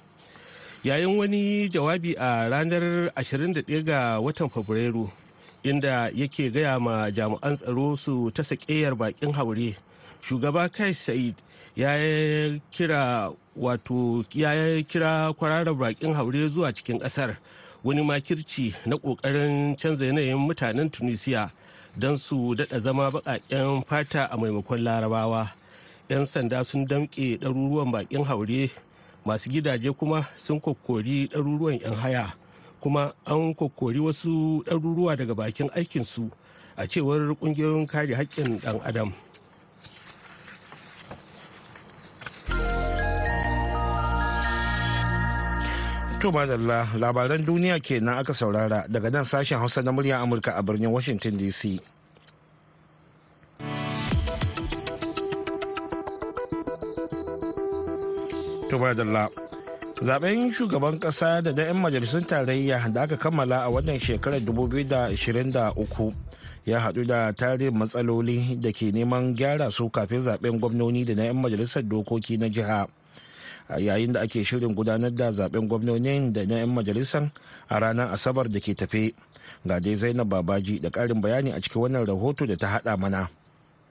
Yayin 0.84 1.16
wani 1.18 1.68
jawabi 1.68 2.14
a 2.18 2.48
ranar 2.50 3.10
21 3.16 3.82
ga 3.84 4.18
watan 4.20 4.48
fabrairu 4.50 5.10
inda 5.62 6.10
yake 6.14 6.50
gaya 6.50 6.80
ma 6.80 7.10
jami'an 7.10 7.54
tsaro 7.56 7.96
su 7.96 8.30
ta 8.34 8.42
sakeyar 8.42 8.94
bakin 8.98 9.32
haure 9.32 9.76
shugaba 10.20 10.68
kai 10.68 10.92
sa'id 10.94 11.34
ya 11.76 11.94
kira 12.70 13.30
wato 13.56 14.24
ya 14.34 14.82
kira 14.82 15.32
kwararar 15.38 15.74
bakin 15.74 16.14
haure 16.14 16.48
zuwa 16.48 16.72
cikin 16.74 16.98
ƙasar 16.98 17.36
wani 17.84 18.02
makirci 18.02 18.74
na 18.86 18.96
ƙoƙarin 18.96 19.76
canza 19.78 20.04
yanayin 20.04 20.38
mutanen 20.38 20.90
tunisia 20.90 21.50
don 21.96 22.16
su 22.16 22.54
daɗa 22.54 22.80
zama 22.80 23.10
baƙaƙen 23.10 23.84
fata 23.86 24.24
a 24.32 24.36
maimakon 24.36 24.82
larabawa. 24.82 25.50
'Yan 26.08 26.26
sanda 26.26 26.64
sun 26.64 26.86
damƙe 26.86 27.38
ɗaruruwan 27.38 27.92
bakin 27.92 28.24
haure 28.24 28.70
masu 29.24 29.50
gidaje 29.50 29.90
kuma 29.92 30.26
sun 30.36 30.60
kokkori 30.60 31.28
ɗaruruwan 31.28 31.80
'yan 31.80 31.94
haya 31.94 32.34
kuma 32.80 33.14
an 33.26 33.54
kokkori 33.54 33.98
wasu 34.00 34.62
ɗaruruwa 34.66 35.16
daga 35.16 35.34
bakin 35.34 35.68
aikinsu 35.74 36.30
a 36.76 36.86
cewar 36.86 37.34
ƙungiyoyin 37.38 37.86
kare 37.86 38.14
haƙƙin 38.14 38.58
ɗan 38.60 38.80
adam 38.84 39.12
To 46.22 46.30
madalla 46.30 46.86
labaran 46.94 47.42
duniya 47.42 47.82
kenan 47.82 48.22
aka 48.22 48.30
saurara 48.30 48.86
daga 48.86 49.10
nan 49.10 49.26
sashen 49.26 49.58
Hausa 49.58 49.82
na 49.82 49.90
muryar 49.90 50.22
Amurka 50.22 50.54
a 50.54 50.62
birnin 50.62 50.86
Washington 50.94 51.34
DC. 51.34 51.82
To 58.72 58.78
madalla. 58.80 59.28
Zaben 60.00 60.48
shugaban 60.48 60.96
kasa 60.96 61.44
da 61.44 61.52
na 61.52 61.62
'yan 61.68 61.76
majalisun 61.76 62.24
tarayya 62.24 62.80
da 62.88 63.02
aka 63.04 63.20
kammala 63.20 63.64
a 63.64 63.68
wannan 63.68 64.00
shekarar 64.00 64.40
2023 64.40 65.12
ya 66.64 66.80
haɗu 66.80 67.04
da 67.04 67.28
tarin 67.36 67.76
matsaloli 67.76 68.56
da 68.56 68.72
ke 68.72 68.88
neman 68.88 69.36
gyara 69.36 69.68
su 69.70 69.90
kafin 69.92 70.24
zaɓen 70.24 70.56
gwamnoni 70.58 71.04
da 71.04 71.12
na 71.14 71.24
'yan 71.28 71.36
majalisar 71.36 71.82
dokoki 71.84 72.38
na 72.40 72.48
jiha. 72.48 72.88
yayin 73.76 74.12
da 74.16 74.20
ake 74.24 74.40
shirin 74.44 74.72
gudanar 74.74 75.12
da 75.12 75.28
zaɓen 75.36 75.68
gwamnonin 75.68 76.32
da 76.32 76.46
na 76.48 76.56
'yan 76.64 76.72
majalisar 76.72 77.28
a 77.68 77.76
ranar 77.78 78.08
asabar 78.08 78.48
da 78.48 78.56
ke 78.58 78.72
tafe. 78.74 79.12
Ga 79.68 79.80
dai 79.84 79.94
zainab 80.00 80.28
babaji 80.32 80.80
da 80.80 80.88
karin 80.88 81.20
bayani 81.20 81.52
a 81.52 81.60
cikin 81.60 81.82
wannan 81.92 82.06
rahoto 82.08 82.46
da 82.48 82.56
ta 82.56 82.66
hada 82.80 82.96
mana. 82.96 83.28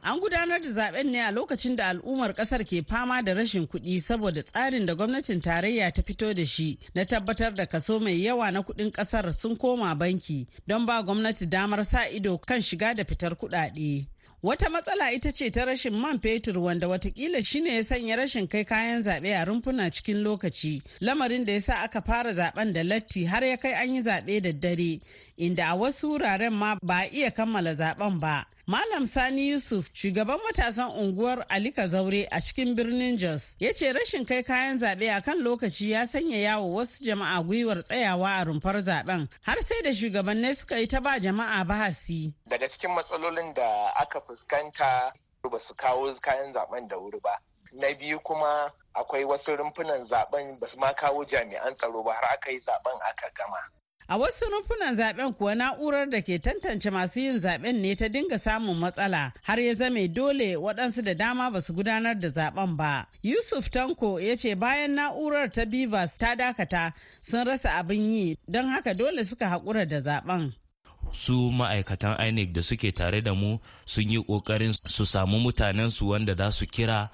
An 0.03 0.20
gudanar 0.20 0.60
da 0.60 0.70
zaɓen 0.70 1.12
ne 1.12 1.20
a 1.22 1.31
lokacin 1.31 1.75
da 1.75 1.89
al'ummar 1.93 2.34
ƙasar 2.34 2.65
ke 2.65 2.81
fama 2.88 3.22
da 3.22 3.34
rashin 3.34 3.67
kuɗi 3.67 4.01
saboda 4.01 4.41
tsarin 4.43 4.86
da 4.86 4.96
gwamnatin 4.96 5.39
tarayya 5.39 5.91
ta 5.93 6.01
fito 6.01 6.34
da 6.34 6.43
shi 6.46 6.79
na 6.96 7.03
tabbatar 7.05 7.53
da 7.53 7.65
kaso 7.67 8.00
mai 8.00 8.17
yawa 8.17 8.51
na 8.51 8.62
kuɗin 8.63 8.89
ƙasar 8.91 9.31
sun 9.31 9.55
koma 9.55 9.93
banki 9.96 10.48
don 10.67 10.86
ba 10.88 11.03
gwamnati 11.03 11.46
damar 11.48 11.84
sa 11.86 12.08
ido 12.10 12.38
kan 12.39 12.62
shiga 12.62 12.96
da 12.96 13.03
fitar 13.03 13.36
kuɗaɗe. 13.38 14.08
Wata 14.43 14.70
matsala 14.74 15.13
ita 15.13 15.31
ce 15.31 15.51
ta 15.51 15.65
rashin 15.65 15.93
man 15.93 16.17
fetur 16.20 16.58
wanda 16.58 16.88
wataƙila 16.88 17.46
shine 17.46 17.67
ya 17.75 17.84
sanya 17.84 18.17
rashin 18.17 18.48
kai 18.50 18.63
kayan 18.65 19.03
zaɓe 19.03 19.38
a 19.39 19.46
rumfuna 19.46 19.91
cikin 19.93 20.24
lokaci, 20.24 20.81
lamarin 21.00 21.46
da 21.46 21.53
ya 21.53 21.60
sa 21.62 21.84
aka 21.84 22.01
fara 22.01 22.34
zaɓen 22.34 22.74
da 22.74 22.81
latti 22.81 23.25
har 23.27 23.43
ya 23.46 23.55
kai 23.58 23.74
an 23.74 23.93
yi 23.96 24.01
zaɓe 24.01 24.41
da 24.41 24.51
dare, 24.51 25.00
inda 25.38 25.70
a 25.70 25.77
wasu 25.77 26.10
wuraren 26.17 26.53
ma 26.53 26.75
ba 26.81 27.01
a 27.05 27.10
iya 27.13 27.29
kammala 27.29 27.75
zaɓen 27.77 28.20
ba. 28.20 28.48
Malam 28.67 29.05
Sani 29.07 29.49
Yusuf, 29.49 29.89
shugaban 29.93 30.37
matasan 30.45 30.91
unguwar 30.91 31.45
Alika 31.49 31.87
Zaure 31.87 32.27
a 32.31 32.39
cikin 32.39 32.75
birnin 32.75 33.17
Jos, 33.17 33.55
ya 33.59 33.73
ce 33.73 33.91
rashin 33.93 34.25
kai 34.25 34.43
kayan 34.43 34.77
zaɓe 34.77 35.09
a 35.17 35.21
kan 35.21 35.37
lokaci 35.41 35.89
ya 35.91 36.05
sanya 36.05 36.37
yawo 36.37 36.75
wasu 36.75 37.03
jama'a 37.03 37.41
gwiwar 37.43 37.81
tsayawa 37.83 38.29
a 38.39 38.45
rumfar 38.45 38.75
zaɓen 38.81 39.27
har 39.41 39.61
sai 39.63 39.81
da 39.83 39.89
shugabannin 39.93 40.55
suka 40.55 40.77
yi 40.79 40.87
ta 40.87 40.99
ba 41.01 41.19
jama'a 41.19 41.65
bahasi. 41.65 42.33
Daga 42.47 42.69
cikin 42.69 42.91
matsalolin 42.91 43.53
da 43.55 43.89
aka 43.97 44.21
fuskanta 44.21 45.11
ba 45.51 45.59
su 45.59 45.73
kawo 45.73 46.13
kayan 46.21 46.53
zaɓen 46.53 46.87
da 46.87 46.97
wuri 46.97 47.19
ba. 47.23 47.39
Na 47.73 47.87
biyu 47.97 48.19
kuma 48.19 48.71
akwai 48.93 49.25
wasu 49.25 49.55
rumfunan 49.57 50.05
zaɓen 50.05 50.59
ba 50.59 50.67
su 50.67 50.77
ma 50.77 50.93
kawo 50.93 51.25
jami'an 51.25 51.75
tsaro 51.75 52.03
ba 52.03 52.13
har 52.13 52.33
aka 52.33 52.51
yi 52.51 52.59
zaɓen 52.59 52.99
aka 53.09 53.31
gama. 53.35 53.57
A 54.08 54.17
wasu 54.17 54.46
rumfunan 54.51 54.96
zaɓen 54.98 55.34
kuwa 55.38 55.55
na'urar 55.55 56.10
da 56.10 56.22
ke 56.22 56.39
tantance 56.39 56.89
masu 56.91 57.20
yin 57.20 57.39
zaɓen 57.39 57.75
ne 57.81 57.96
ta 57.96 58.08
dinga 58.10 58.38
samun 58.39 58.77
matsala 58.77 59.31
har 59.43 59.60
ya 59.60 59.74
zame 59.75 60.08
dole 60.08 60.55
waɗansu 60.55 61.01
da 61.03 61.13
dama 61.13 61.50
ba 61.51 61.62
su 61.62 61.74
gudanar 61.74 62.20
da 62.20 62.27
zaɓen 62.29 62.75
ba. 62.77 63.08
Yusuf 63.24 63.70
Tanko 63.70 64.20
ya 64.20 64.36
ce 64.36 64.55
bayan 64.55 64.96
na'urar 64.96 65.51
ta 65.51 65.65
Bivas 65.65 66.17
ta 66.17 66.36
dakata 66.36 66.93
sun 67.22 67.46
rasa 67.48 67.70
abin 67.79 68.12
yi 68.12 68.38
don 68.48 68.67
haka 68.70 68.93
dole 68.93 69.24
suka 69.25 69.46
haƙura 69.48 69.88
da 69.88 70.00
zaɓen. 70.01 70.53
su 71.12 71.51
ma'aikatan 71.51 72.15
inec 72.27 72.53
da 72.53 72.62
suke 72.62 72.91
tare 72.93 73.22
da 73.22 73.34
mu 73.34 73.60
sun 73.86 74.10
yi 74.12 74.20
ƙoƙarin 74.24 74.74
su 74.88 75.05
samu 75.05 75.39
mutanensu 75.39 76.08
wanda 76.08 76.36
za 76.36 76.51
su 76.51 76.65
kira 76.65 77.10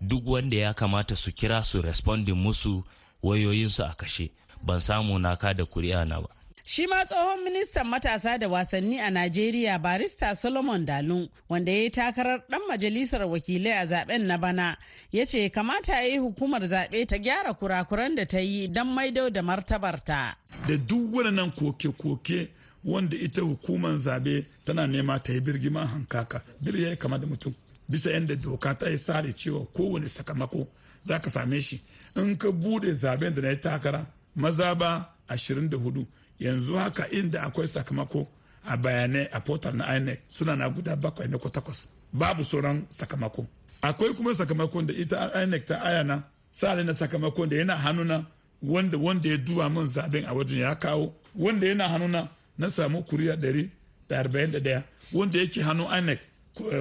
duk 0.00 0.24
wanda 0.26 0.56
ya 0.56 0.72
kamata 0.74 1.16
su 1.16 1.30
kira 1.32 1.62
su 1.64 1.82
respondin 1.82 2.34
musu 2.36 2.84
wayoyinsu 3.22 3.84
a 3.84 3.94
kashe 3.94 4.30
ban 4.62 4.80
samu 4.80 5.18
naka 5.18 5.54
da 5.54 5.64
kuri'a 5.64 6.04
na 6.04 6.20
ba. 6.20 6.28
Shi 6.64 6.86
ma 6.86 7.04
tsohon 7.04 7.42
ministan 7.44 7.86
matasa 7.88 8.38
da 8.38 8.48
wasanni 8.48 8.98
a 9.00 9.10
Najeriya 9.10 9.78
barista 9.78 10.36
Solomon 10.36 10.86
Dalun 10.86 11.28
wanda 11.48 11.72
ya 11.72 11.78
yi 11.82 11.90
takarar 11.90 12.42
dan 12.48 12.60
majalisar 12.68 13.22
wakilai 13.26 13.72
a 13.72 13.86
zaɓen 13.86 14.26
na 14.26 14.38
bana 14.38 14.76
ya 15.12 15.26
ce 15.26 15.50
kamata 15.50 15.92
ya 15.94 16.02
yi 16.08 16.18
hukumar 16.18 16.62
zaɓe 16.62 17.06
ta 17.06 17.18
gyara 17.18 17.52
kurakuran 17.54 18.14
da 18.14 18.24
ta 18.26 18.38
yi 18.38 18.68
don 18.68 18.86
maido 18.94 19.28
da 19.30 19.42
martabarta. 19.42 20.36
Da 20.68 20.76
duk 20.76 21.12
waɗannan 21.12 21.50
koke-koke 21.56 22.48
wanda 22.84 23.16
ita 23.16 23.42
hukumar 23.42 23.98
zaɓe 23.98 24.44
tana 24.64 24.86
nema 24.86 25.18
ta 25.18 25.32
yi 25.32 25.40
birgiman 25.40 25.86
hankaka 25.88 26.42
bir 26.60 26.76
ya 26.78 26.96
kama 26.96 27.18
da 27.18 27.26
mutum. 27.26 27.52
Bisa 27.88 28.10
yadda 28.10 28.36
doka 28.36 28.74
ta 28.78 28.88
yi 28.88 28.98
sare 28.98 29.32
cewa 29.34 29.66
kowane 29.74 30.08
sakamako 30.08 30.68
za 31.04 31.18
ka 31.18 31.28
same 31.30 31.60
shi. 31.60 31.80
In 32.16 32.36
ka 32.36 32.48
buɗe 32.52 32.94
zaɓen 32.94 33.34
da 33.34 33.42
na 33.42 33.48
yi 33.50 33.56
takara 33.56 34.06
maza 34.36 34.74
ba 34.74 35.08
24 35.28 36.04
yanzu 36.38 36.74
haka 36.76 37.10
inda 37.10 37.42
akwai 37.42 37.68
sakamako 37.68 38.28
a 38.64 38.76
bayanai 38.76 39.28
a 39.32 39.40
portal 39.40 39.74
na 39.74 39.96
inec 39.96 40.20
suna 40.28 40.56
na 40.56 40.68
guda 40.68 40.96
bakwai 40.96 41.28
na 41.28 41.38
takwas. 41.38 41.88
Babu 42.12 42.44
sauran 42.44 42.84
sakamako. 42.90 43.46
Akwai 43.82 44.14
kuma 44.14 44.34
sakamakon 44.34 44.86
da 44.86 44.92
ita 44.94 45.42
inec 45.42 45.66
ta 45.66 45.82
ayana 45.82 46.22
sare 46.52 46.82
na 46.84 46.92
sakamakon 46.94 47.48
da 47.48 47.56
yana 47.56 47.76
hannuna 47.76 48.24
wanda 48.62 48.98
wanda 48.98 49.28
ya 49.28 49.36
duba 49.36 49.68
min 49.70 49.88
zaɓen 49.88 50.24
a 50.26 50.32
wajen 50.34 50.58
ya 50.60 50.74
kawo 50.74 51.14
wanda 51.36 51.66
yana 51.66 51.88
hannuna 51.88 52.28
na 52.58 52.70
samu 52.70 53.02
kuriya 53.02 53.36
ɗari 53.36 53.68
da 54.08 54.18
arba'in 54.18 54.50
da 54.52 54.58
ɗaya 54.60 54.82
wanda 55.12 55.38
yake 55.38 55.62
hannu 55.62 55.84
INEC 55.98 56.20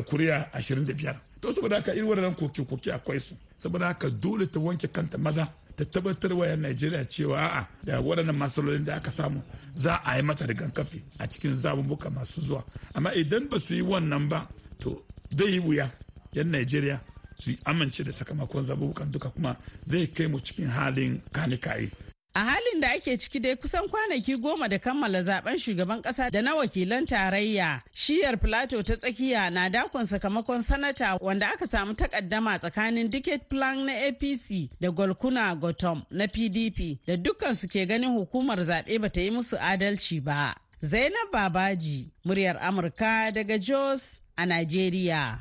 kuriya 0.10 0.54
ashirin 0.54 0.86
da 0.86 0.94
biyar. 0.94 1.20
To 1.42 1.52
saboda 1.54 1.76
haka 1.76 1.94
irin 1.96 2.06
waɗannan 2.10 2.36
koke-koke 2.36 2.92
akwai 2.94 3.20
su. 3.20 3.36
Saboda 3.58 3.88
haka 3.88 4.10
dole 4.10 4.48
ta 4.48 4.60
wanke 4.60 4.88
kanta 4.88 5.18
maza. 5.18 5.48
Ta 5.86 6.00
tabbatar 6.00 6.34
wa 6.34 6.46
Najeriya 6.56 7.06
cewa 7.10 7.38
a'a 7.40 7.68
da 7.84 8.00
waɗannan 8.02 8.36
matsalolin 8.38 8.86
da 8.86 8.96
aka 8.96 9.12
samu 9.12 9.42
za 9.76 9.96
a 10.06 10.16
yi 10.18 10.22
mata 10.24 10.46
rigakafi 10.46 11.02
a 11.20 11.28
cikin 11.28 11.56
zabubuka 11.56 12.10
masu 12.10 12.42
zuwa. 12.42 12.64
Amma 12.94 13.14
idan 13.16 13.48
ba 13.50 13.60
su 13.60 13.74
yi 13.74 13.82
wannan 13.82 14.30
ba 14.30 14.48
to 14.80 15.04
zai 15.38 15.52
yi 15.54 15.60
wuya 15.60 15.92
'yan 16.34 16.52
Najeriya 16.52 17.02
su 17.38 17.52
amince 17.66 18.04
da 18.04 18.12
sakamakon 18.12 18.64
zabubukan 18.64 19.12
duka 19.12 19.30
kuma 19.30 19.56
zai 19.86 20.08
kai 20.08 20.28
mu 20.28 20.40
cikin 20.40 20.68
halin 20.70 21.22
kanikaye 21.32 21.90
A 22.34 22.40
halin 22.44 22.82
da 22.82 22.88
ake 22.92 23.18
ciki 23.18 23.40
dai 23.40 23.56
kusan 23.56 23.88
kwanaki 23.90 24.36
goma 24.38 24.68
da 24.70 24.80
kammala 24.80 25.22
zaɓen 25.22 25.58
shugaban 25.60 26.02
kasa 26.02 26.30
da 26.32 26.42
na 26.42 26.56
wakilan 26.56 27.06
tarayya, 27.06 27.82
shiyar 27.94 28.38
Filato 28.40 28.82
ta 28.84 28.96
tsakiya 28.96 29.50
na 29.52 29.70
dakon 29.70 30.06
sakamakon 30.06 30.62
sanata 30.64 31.18
wanda 31.22 31.48
aka 31.54 31.68
samu 31.68 31.94
takaddama 31.94 32.58
tsakanin 32.60 33.10
Dicket 33.10 33.50
Plan 33.50 33.86
na 33.86 33.92
APC 34.08 34.70
da 34.80 34.90
Golkuna 34.92 35.56
Gotom 35.60 36.06
na 36.10 36.26
PDP 36.28 37.00
da 37.06 37.16
dukkan 37.18 37.56
su 37.56 37.68
ke 37.68 37.86
ganin 37.86 38.16
hukumar 38.16 38.60
zaɓe 38.60 39.02
ba 39.02 39.10
ta 39.10 39.20
yi 39.22 39.30
musu 39.30 39.58
adalci 39.60 40.24
ba. 40.24 40.56
Zainab 40.82 41.32
Babaji, 41.34 42.08
muryar 42.26 42.58
Amurka 42.62 43.32
daga 43.36 43.58
Jos 43.60 44.04
a 44.38 44.44
Najeriya. 44.46 45.40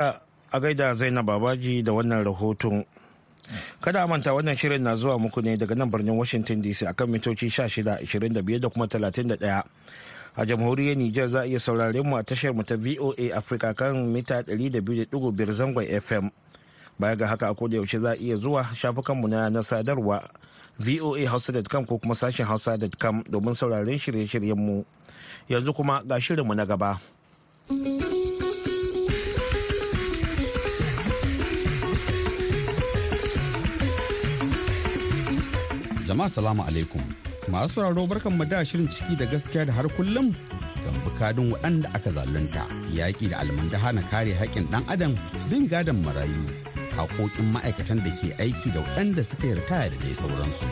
A 0.00 0.60
gaida 0.60 0.94
Zainab 0.94 1.26
Babaji 1.26 1.82
da 1.84 1.92
wannan 1.92 2.24
rahoton 2.24 2.84
kada 3.80 4.02
a 4.02 4.06
manta 4.06 4.32
wannan 4.34 4.56
shirin 4.56 4.82
na 4.82 4.96
zuwa 4.96 5.18
muku 5.18 5.42
ne 5.42 5.56
daga 5.56 5.74
nan 5.74 5.90
birnin 5.90 6.16
washington 6.16 6.62
dc 6.62 6.86
akan 6.88 7.06
mitoci 7.10 7.46
16 7.50 8.02
25 8.04 8.58
da 8.60 8.68
kuma 8.68 8.86
31 8.86 9.62
a 10.36 10.44
jamhuriyar 10.44 10.96
niger 10.96 11.28
za 11.28 11.40
a 11.42 11.46
iya 11.46 11.60
saurare 11.60 12.02
mu 12.02 12.16
a 12.16 12.22
tashar 12.22 12.52
mu 12.54 12.62
ta 12.62 12.76
voa 12.76 13.14
africa 13.36 13.74
kan 13.74 13.96
mita 14.12 14.42
200.5 14.42 15.12
zangon 15.52 15.84
fm 16.00 16.30
baya 16.98 17.16
ga 17.16 17.26
haka 17.26 17.48
a 17.48 17.54
koda 17.54 17.76
yaushe 17.76 17.98
za 17.98 18.12
a 18.12 18.16
iya 18.16 18.36
zuwa 18.36 18.64
shafukanmu 18.74 19.28
na 19.28 19.50
na 19.50 19.62
sadarwa 19.62 20.24
voahausa.com 20.78 21.84
ko 21.86 21.98
kuma 21.98 22.14
sashen 22.14 22.46
hausa.com 22.46 23.24
domin 23.30 23.54
sauraren 23.54 23.98
shirye-shiryen 23.98 24.56
mu. 24.58 24.84
Yanzu 25.48 25.72
kuma 25.74 26.02
ga 26.04 26.20
shirinmu 26.20 26.54
na 26.54 26.66
gaba. 26.66 27.00
Jama'a 36.06 36.28
salamu 36.28 36.62
alaikum. 36.62 37.02
Masu 37.50 37.74
sauraro 37.74 38.06
barkan 38.06 38.32
mu 38.38 38.44
da 38.44 38.62
shirin 38.64 38.86
ciki 38.88 39.18
da 39.18 39.24
gaskiya 39.26 39.66
da 39.66 39.72
har 39.72 39.86
kullum 39.96 40.28
kan 40.84 40.94
bukadin 41.04 41.50
waɗanda 41.52 41.88
aka 41.96 42.10
zalunta 42.16 42.62
yaƙi 42.94 43.30
da 43.30 43.38
almandaha 43.42 43.92
na 43.94 44.02
kare 44.10 44.30
haƙƙin 44.34 44.66
ɗan 44.70 44.84
adam 44.88 45.18
bin 45.50 45.66
gadon 45.68 45.98
marayu 46.04 46.46
haƙoƙin 46.96 47.50
ma'aikatan 47.52 47.98
da 48.06 48.10
ke 48.22 48.30
aiki 48.38 48.70
da 48.74 48.80
waɗanda 48.86 49.24
suka 49.24 49.46
yi 49.46 49.54
ritaya 49.54 49.90
da 49.90 49.96
dai 49.98 50.14
sauransu. 50.14 50.66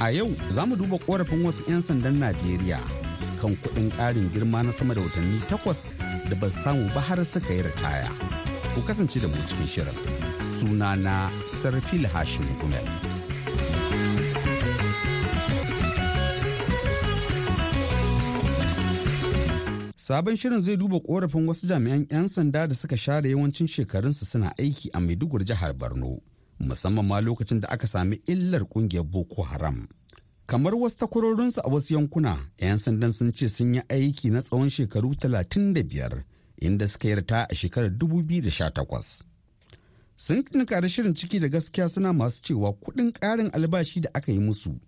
A 0.00 0.10
yau 0.10 0.34
za 0.50 0.66
mu 0.66 0.76
duba 0.76 0.98
ƙorafin 1.06 1.42
wasu 1.46 1.62
'yan 1.70 1.82
sandan 1.82 2.18
Najeriya 2.18 2.80
kan 3.40 3.54
kuɗin 3.62 3.90
ƙarin 3.94 4.30
girma 4.34 4.64
na 4.66 4.72
sama 4.72 4.94
da 4.94 5.00
watanni 5.06 5.38
takwas 5.46 5.94
da 6.30 6.34
ba 6.34 6.50
samu 6.50 6.90
ba 6.94 7.00
har 7.00 7.22
suka 7.24 7.54
yi 7.54 7.62
ritaya. 7.62 8.10
Ku 8.74 8.82
kasance 8.82 9.20
da 9.22 9.28
mu 9.28 9.36
cikin 9.46 9.66
shirin. 9.70 9.98
Sunana 10.58 11.30
Sarfil 11.62 12.06
Hashim 12.10 12.46
Gumel. 12.58 13.15
Sabon 20.06 20.36
shirin 20.36 20.60
zai 20.62 20.76
duba 20.76 21.00
korafin 21.00 21.48
wasu 21.48 21.66
jami'an 21.66 22.06
'yan 22.10 22.28
sanda 22.28 22.66
da 22.70 22.74
suka 22.74 22.96
share 22.96 23.28
yawancin 23.30 23.66
shekarunsu 23.66 24.24
suna 24.26 24.52
aiki 24.58 24.90
a 24.92 25.00
Maiduguri 25.00 25.44
jihar 25.44 25.72
Borno, 25.74 26.20
musamman 26.60 27.06
ma 27.06 27.20
lokacin 27.20 27.60
da 27.60 27.68
aka 27.68 27.86
sami 27.86 28.20
illar 28.26 28.62
ƙungiyar 28.62 29.02
Boko 29.04 29.42
Haram. 29.42 29.88
Kamar 30.46 30.74
wasu 30.74 30.96
takwarorinsu 30.96 31.60
a 31.64 31.68
wasu 31.68 31.94
yankuna, 31.94 32.38
'yan 32.58 32.78
sandan 32.78 33.12
sun 33.12 33.32
ce 33.32 33.48
sun 33.48 33.74
yi 33.74 33.80
aiki 33.88 34.30
na 34.30 34.42
tsawon 34.42 34.70
shekaru 34.70 35.14
35 35.18 36.22
inda 36.62 36.86
suka 36.88 37.08
yarta 37.08 37.46
a 37.50 37.54
shekarar 37.54 37.90
2018. 37.90 39.24
Sun 40.16 40.44
da 40.80 40.88
shirin 40.88 41.14
ciki 41.14 41.40
da 41.40 41.48
gaskiya 41.48 41.88
suna 41.88 42.12
masu 42.12 42.42
cewa 42.42 42.72
kuɗin 42.72 43.10
ƙarin 43.12 43.50
albashi 43.52 44.00
da 44.00 44.08
aka 44.14 44.30
yi 44.32 44.38
musu 44.38 44.78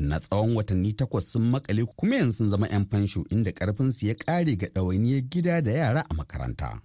na 0.00 0.20
tsawon 0.20 0.56
watanni 0.56 0.92
takwas 0.92 1.32
sun 1.32 1.50
makale 1.50 1.84
kuma 1.96 2.16
yanzu 2.16 2.32
sun 2.38 2.48
zama 2.50 2.66
'yan 2.68 2.86
fansho 2.90 3.24
inda 3.30 3.52
karfinsu 3.52 4.06
ya 4.06 4.14
kare 4.14 4.56
ga 4.56 4.66
ɗawainiyar 4.66 5.22
gida 5.30 5.60
da 5.62 5.70
yara 5.72 6.04
a 6.10 6.14
makaranta. 6.14 6.80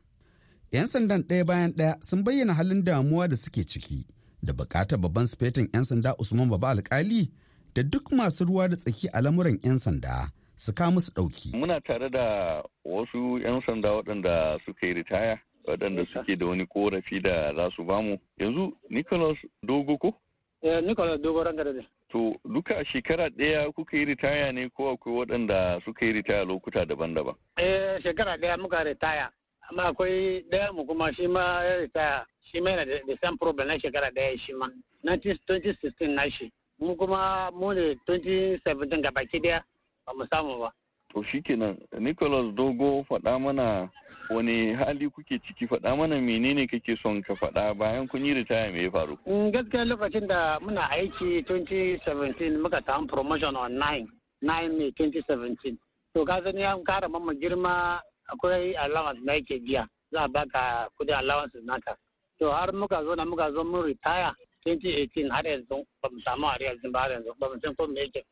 'Yan 0.71 0.88
sandan 0.88 1.21
ɗaya 1.23 1.45
bayan 1.45 1.71
ɗaya 1.71 1.97
sun 2.04 2.23
bayyana 2.23 2.54
halin 2.54 2.84
damuwa 2.84 3.28
da 3.28 3.36
suke 3.36 3.63
ciki 3.67 4.06
da 4.43 4.54
buƙatar 4.54 4.99
babban 4.99 5.26
sifetin 5.26 5.69
'yan 5.73 5.84
sanda 5.84 6.15
Usman 6.19 6.49
Baba 6.49 6.69
Alkali 6.69 7.32
da 7.76 7.84
duk 7.84 8.12
masu 8.12 8.45
ruwa 8.45 8.67
da 8.69 8.76
tsaki 8.76 9.08
a 9.13 9.21
lamuran 9.21 9.60
'yan 9.63 9.78
sanda 9.78 10.32
su 10.56 10.73
ka 10.73 10.91
musu 10.91 11.12
ɗauki. 11.12 11.54
Muna 11.58 11.80
tare 11.82 12.10
da 12.10 12.62
wasu 12.86 13.38
'yan 13.39 13.62
sanda 13.65 13.89
waɗanda 13.91 14.58
suka 14.65 14.88
yi 14.88 14.93
ritaya 14.93 15.39
waɗanda 15.67 16.06
suke 16.13 16.36
da 16.36 16.45
wani 16.45 16.65
korafi 16.67 17.19
da 17.21 17.54
za 17.56 17.69
su 17.76 17.84
ba 17.84 18.02
mu. 18.02 18.17
Yanzu 18.39 18.73
Nicholas 18.89 19.38
Dogo 19.63 19.97
ko? 19.97 20.13
Eh, 20.63 20.82
Nicholas 20.82 21.21
Dogo 21.21 21.43
ranka 21.43 21.63
da 21.63 21.71
To 22.13 22.36
duka 22.45 22.78
a 22.78 22.86
shekara 22.86 23.30
ɗaya 23.30 23.73
kuka 23.73 23.97
yi 23.97 24.06
ritaya 24.06 24.52
ne 24.54 24.69
ko 24.69 24.93
akwai 24.93 25.15
waɗanda 25.17 25.82
suka 25.84 26.06
yi 26.06 26.12
ritaya 26.13 26.45
lokuta 26.45 26.86
daban-daban? 26.86 27.34
Eh 27.58 27.97
shekara 28.04 28.38
ɗaya 28.38 28.58
muka 28.62 28.84
ritaya. 28.84 29.30
Amma 29.69 29.84
akwai 29.89 30.45
ɗaya 30.52 30.71
mu 30.76 30.86
kuma 30.86 31.12
shi 31.13 31.26
ma 31.28 31.63
ya 31.65 31.78
ritaya. 31.82 32.26
Shi 32.52 32.62
ma 32.62 32.69
yana 32.69 32.86
da 32.86 33.15
same 33.21 33.38
problem 33.38 33.67
na 33.67 33.80
shekara 33.80 34.12
ɗaya 34.13 34.38
shi 34.45 34.54
ma. 34.54 34.69
2016 35.04 36.08
na 36.13 36.30
shi. 36.30 36.52
Mu 36.80 36.95
kuma 36.95 37.49
mu 37.52 37.73
ne 37.73 37.95
2017 38.08 39.02
ga 39.02 39.10
baki 39.12 39.39
ɗaya 39.41 39.63
ba 40.06 40.13
mu 40.13 40.26
samu 40.30 40.60
ba. 40.60 40.69
To 41.13 41.23
shikenan 41.23 41.78
Nicholas 41.99 42.54
Dogo 42.54 43.04
faɗa 43.10 43.41
mana 43.41 43.89
wani 44.36 44.74
hali 44.74 45.10
kuke 45.10 45.39
ciki? 45.48 45.67
Faɗa 45.67 45.96
mana 45.98 46.15
menene 46.22 46.67
kake 46.67 46.98
son 47.02 47.22
ka 47.22 47.34
faɗa 47.36 47.74
bayan 47.78 48.08
kun 48.08 48.26
yi 48.26 48.34
ritaya 48.34 48.72
me 48.72 48.84
ya 48.84 48.91
faru? 48.91 49.17
Gaskiya 49.52 49.86
lokacin 49.86 50.28
da 50.28 50.60
muna 50.60 50.89
aiki 50.89 51.41
2017 51.46 52.62
muka 52.62 52.82
samu 52.86 53.08
promotion 53.08 53.56
on 53.56 53.72
9 53.78 54.08
9 54.41 54.78
May 54.78 54.91
2017 54.91 55.78
to 56.13 56.26
ka 56.26 56.41
sani 56.43 56.63
an 56.63 56.84
kara 56.84 57.08
mamma 57.10 57.34
girma 57.34 58.00
akwai 58.32 58.76
allowance 58.78 59.19
na 59.24 59.34
yake 59.34 59.60
biya. 59.63 59.88
Za 60.12 60.24
a 60.24 60.28
baka 60.28 60.88
kuɗin 61.00 61.17
allowance 61.19 61.56
naka. 61.63 61.96
To 62.39 62.52
har 62.52 62.72
muka 62.74 63.04
zo 63.04 63.15
na 63.15 63.26
muka 63.26 63.52
zo 63.54 63.63
mun 63.63 63.86
ritaya 63.86 64.34
2018 64.65 65.30
har 65.32 65.43
yanzu 65.46 65.86
ba 66.02 66.10
mu 66.12 66.19
samu 66.26 66.46
har 66.48 66.62
yanzu 66.62 66.91
ba 66.91 67.00
har 67.00 67.12
yanzu 67.12 67.32
ba 67.39 67.48
mu 67.50 67.60
san 67.62 67.76
ko 67.76 67.88
me 67.88 68.02
yake 68.02 68.24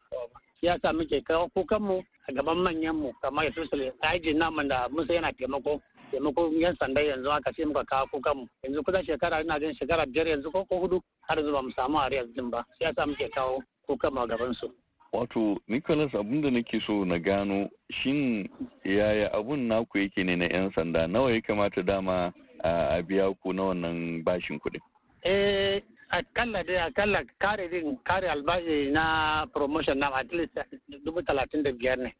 ya 0.62 0.78
sa 0.82 0.94
muke 0.94 1.22
kawo 1.26 1.50
kukan 1.56 1.82
mu 1.82 1.98
a 2.28 2.32
gaban 2.34 2.58
manyan 2.62 2.96
mu 2.96 3.12
kamar 3.22 3.46
especially 3.50 3.92
ajin 4.02 4.38
namun 4.38 4.68
da 4.70 4.88
musa 4.90 5.14
yana 5.14 5.32
taimako. 5.34 5.82
Taimako 6.12 6.52
yan 6.60 6.76
sanda 6.76 7.02
yanzu 7.02 7.32
aka 7.32 7.52
ce 7.54 7.65
muka 7.65 7.84
kawo 7.84 8.06
kukan 8.12 8.38
mu 8.38 8.45
yanzu 8.63 8.84
kusan 8.84 9.06
shekara 9.06 9.41
ina 9.41 9.60
jin 9.60 9.74
shekara 9.76 10.06
biyar 10.06 10.28
yanzu 10.28 10.52
ko 10.52 10.65
ko 10.65 10.76
huɗu 10.76 11.02
har 11.28 11.38
yanzu 11.38 11.52
ba 11.52 11.62
mu 11.62 11.71
samu 11.71 11.97
har 11.97 12.13
yanzu 12.13 12.50
ba 12.52 12.65
ya 12.80 12.93
sa 12.93 13.06
muke 13.06 13.30
kawo 13.32 13.63
kukan 13.88 14.13
mu 14.13 14.19
a 14.21 14.28
gaban 14.28 14.54
su 14.54 14.67
Wato, 15.13 15.58
Nicholas 15.67 16.13
abun 16.15 16.41
da 16.41 16.50
nake 16.50 16.80
so 16.88 17.04
na 17.04 17.17
gano 17.19 17.67
shin 17.91 18.47
yaya 18.86 19.28
abun 19.34 19.67
naku 19.67 19.97
yake 20.00 20.24
ne 20.24 20.36
na 20.36 20.45
'yan 20.45 20.71
sanda 20.71 21.08
nawa 21.08 21.32
ya 21.36 21.41
kamata 21.41 21.84
dama 21.84 22.32
a 22.63 23.02
biya 23.04 23.28
ku 23.43 23.52
na 23.54 23.63
wannan 23.63 24.24
bashin 24.24 24.60
kuɗin? 24.60 24.80
Eh, 25.24 25.82
akalla 26.10 26.63
dai 26.63 26.78
akalla 26.88 27.24
kare 27.39 27.67
din 27.67 27.97
kare 28.06 28.30
albashi 28.32 28.91
na 28.91 29.45
promotion 29.54 30.00
na 30.00 30.15
at 30.15 30.32
least 30.32 30.56
dubu 31.04 31.21
talatin 31.24 31.63
da 31.63 31.71
biyar 31.71 31.97
ne. 32.00 32.13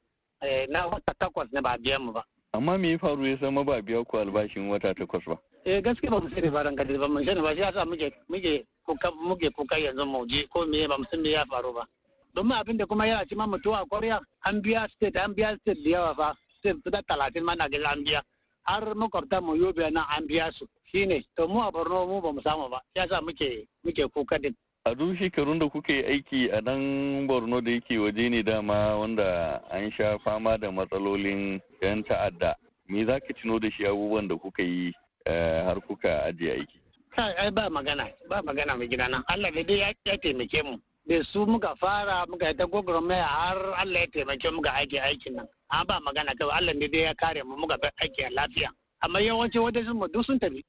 Na 0.70 0.88
wata 0.88 1.14
takwas 1.20 1.48
ne 1.54 1.62
ba 1.62 1.78
biya 1.80 1.98
mu 2.00 2.12
ba. 2.12 2.24
Amma 2.54 2.78
me 2.78 2.92
ya 2.92 2.98
faru 3.00 3.26
ya 3.26 3.38
sama 3.40 3.64
ba 3.64 3.82
biya 3.82 4.04
ku 4.04 4.18
albashin 4.18 4.68
wata 4.68 4.94
takwas 4.94 5.24
ba? 5.26 5.40
Eh 5.66 5.80
gaskiya 5.82 6.12
ba 6.12 6.20
mu 6.20 6.30
sani 6.30 6.50
ba 6.50 6.64
ranka 6.64 6.84
ba. 6.84 7.08
Mu 7.08 7.24
sani 7.24 7.40
ba 7.42 7.56
shi 7.56 7.62
yasa 7.62 7.86
muke 7.86 8.12
muke 8.28 8.66
kuka 8.86 9.12
muke 9.12 9.50
kuka 9.56 9.80
yanzu 9.80 10.04
mu 10.06 10.28
je 10.28 10.44
ko 10.52 10.66
me 10.68 10.86
ba 10.88 10.98
mu 10.98 11.06
san 11.10 11.22
me 11.22 11.30
ya 11.32 11.46
faru 11.48 11.72
ba. 11.74 11.88
domin 12.36 12.52
abin 12.58 12.78
da 12.78 12.86
kuma 12.86 13.08
yana 13.08 13.26
cima 13.26 13.48
mutuwa 13.48 13.86
kwarya 13.88 14.20
an 14.44 14.62
biya 14.62 14.88
state 14.96 15.16
an 15.16 15.34
biya 15.34 15.56
state 15.62 15.80
da 15.84 15.90
yawa 15.90 16.16
fa. 16.16 16.36
State 16.60 16.76
fita 16.84 17.02
talatin 17.08 17.44
mana 17.44 17.70
ga 17.70 17.78
an 17.90 18.04
biya. 18.04 18.22
Har 18.64 18.84
makwabta 18.96 19.40
mu 19.42 19.56
yobe 19.56 19.88
nan 19.90 20.04
an 20.12 20.28
biya 20.28 20.52
su. 20.52 20.68
Shine 20.92 21.24
to 21.38 21.48
mu 21.48 21.62
a 21.62 21.72
borno 21.72 22.06
mu 22.06 22.20
ba 22.22 22.34
mu 22.34 22.42
samu 22.42 22.68
ba. 22.70 22.82
Ya 22.96 23.08
sa 23.08 23.22
muke 23.22 23.64
muke 23.86 24.04
kuka 24.12 24.38
din. 24.40 24.56
A 24.86 24.96
duk 24.96 25.16
shekarun 25.18 25.60
da 25.60 25.70
kuka 25.70 25.94
yi 25.94 26.04
aiki 26.04 26.50
a 26.52 26.62
nan 26.62 27.28
borno 27.28 27.62
da 27.62 27.72
yake 27.72 27.98
waje 28.00 28.30
ne 28.30 28.42
dama 28.44 28.98
wanda 28.98 29.62
an 29.72 29.92
sha 29.92 30.18
fama 30.24 30.58
da 30.58 30.72
matsalolin 30.72 31.62
yan 31.82 32.04
ta'adda 32.04 32.56
me 32.90 33.06
za 33.06 33.20
ka 33.20 33.34
tuno 33.42 33.60
da 33.60 33.70
shi 33.72 33.86
abubuwan 33.86 34.28
da 34.28 34.36
kuka 34.36 34.64
yi 34.64 34.92
har 35.28 35.78
kuka 35.82 36.24
ajiye 36.26 36.52
aiki? 36.52 36.80
Ai 37.18 37.52
ba 37.52 37.70
magana 37.70 38.08
ba 38.30 38.42
magana 38.42 38.76
mai 38.78 38.88
gidana 38.88 39.24
Allah 39.28 39.52
da 39.54 39.64
dai 39.64 39.94
ya 40.06 40.18
taimake 40.18 40.64
mu. 40.64 40.78
Da 41.08 41.22
su 41.32 41.46
muka 41.46 41.76
fara 41.76 42.26
muka 42.28 42.48
yi 42.50 42.56
ta 42.58 42.66
gwagwarmaya 42.66 43.24
har 43.26 43.58
Allah 43.78 44.02
ya 44.02 44.08
taimake 44.08 44.50
mu 44.50 44.62
ga 44.62 44.74
aiki 44.82 44.98
aikin 45.00 45.36
nan. 45.36 45.46
An 45.70 45.86
ba 45.86 46.00
magana 46.02 46.34
kawai 46.34 46.58
Allah 46.58 46.74
ne 46.74 46.88
dai 46.88 47.02
ya 47.06 47.14
kare 47.14 47.44
mu 47.44 47.56
muka 47.56 47.78
aiki 48.02 48.24
a 48.26 48.30
lafiya. 48.34 48.70
Amma 49.04 49.22
yawanci 49.22 49.60
wadansu 49.60 49.94
mu 49.94 50.08
duk 50.08 50.26
sun 50.26 50.40
tafi. 50.40 50.66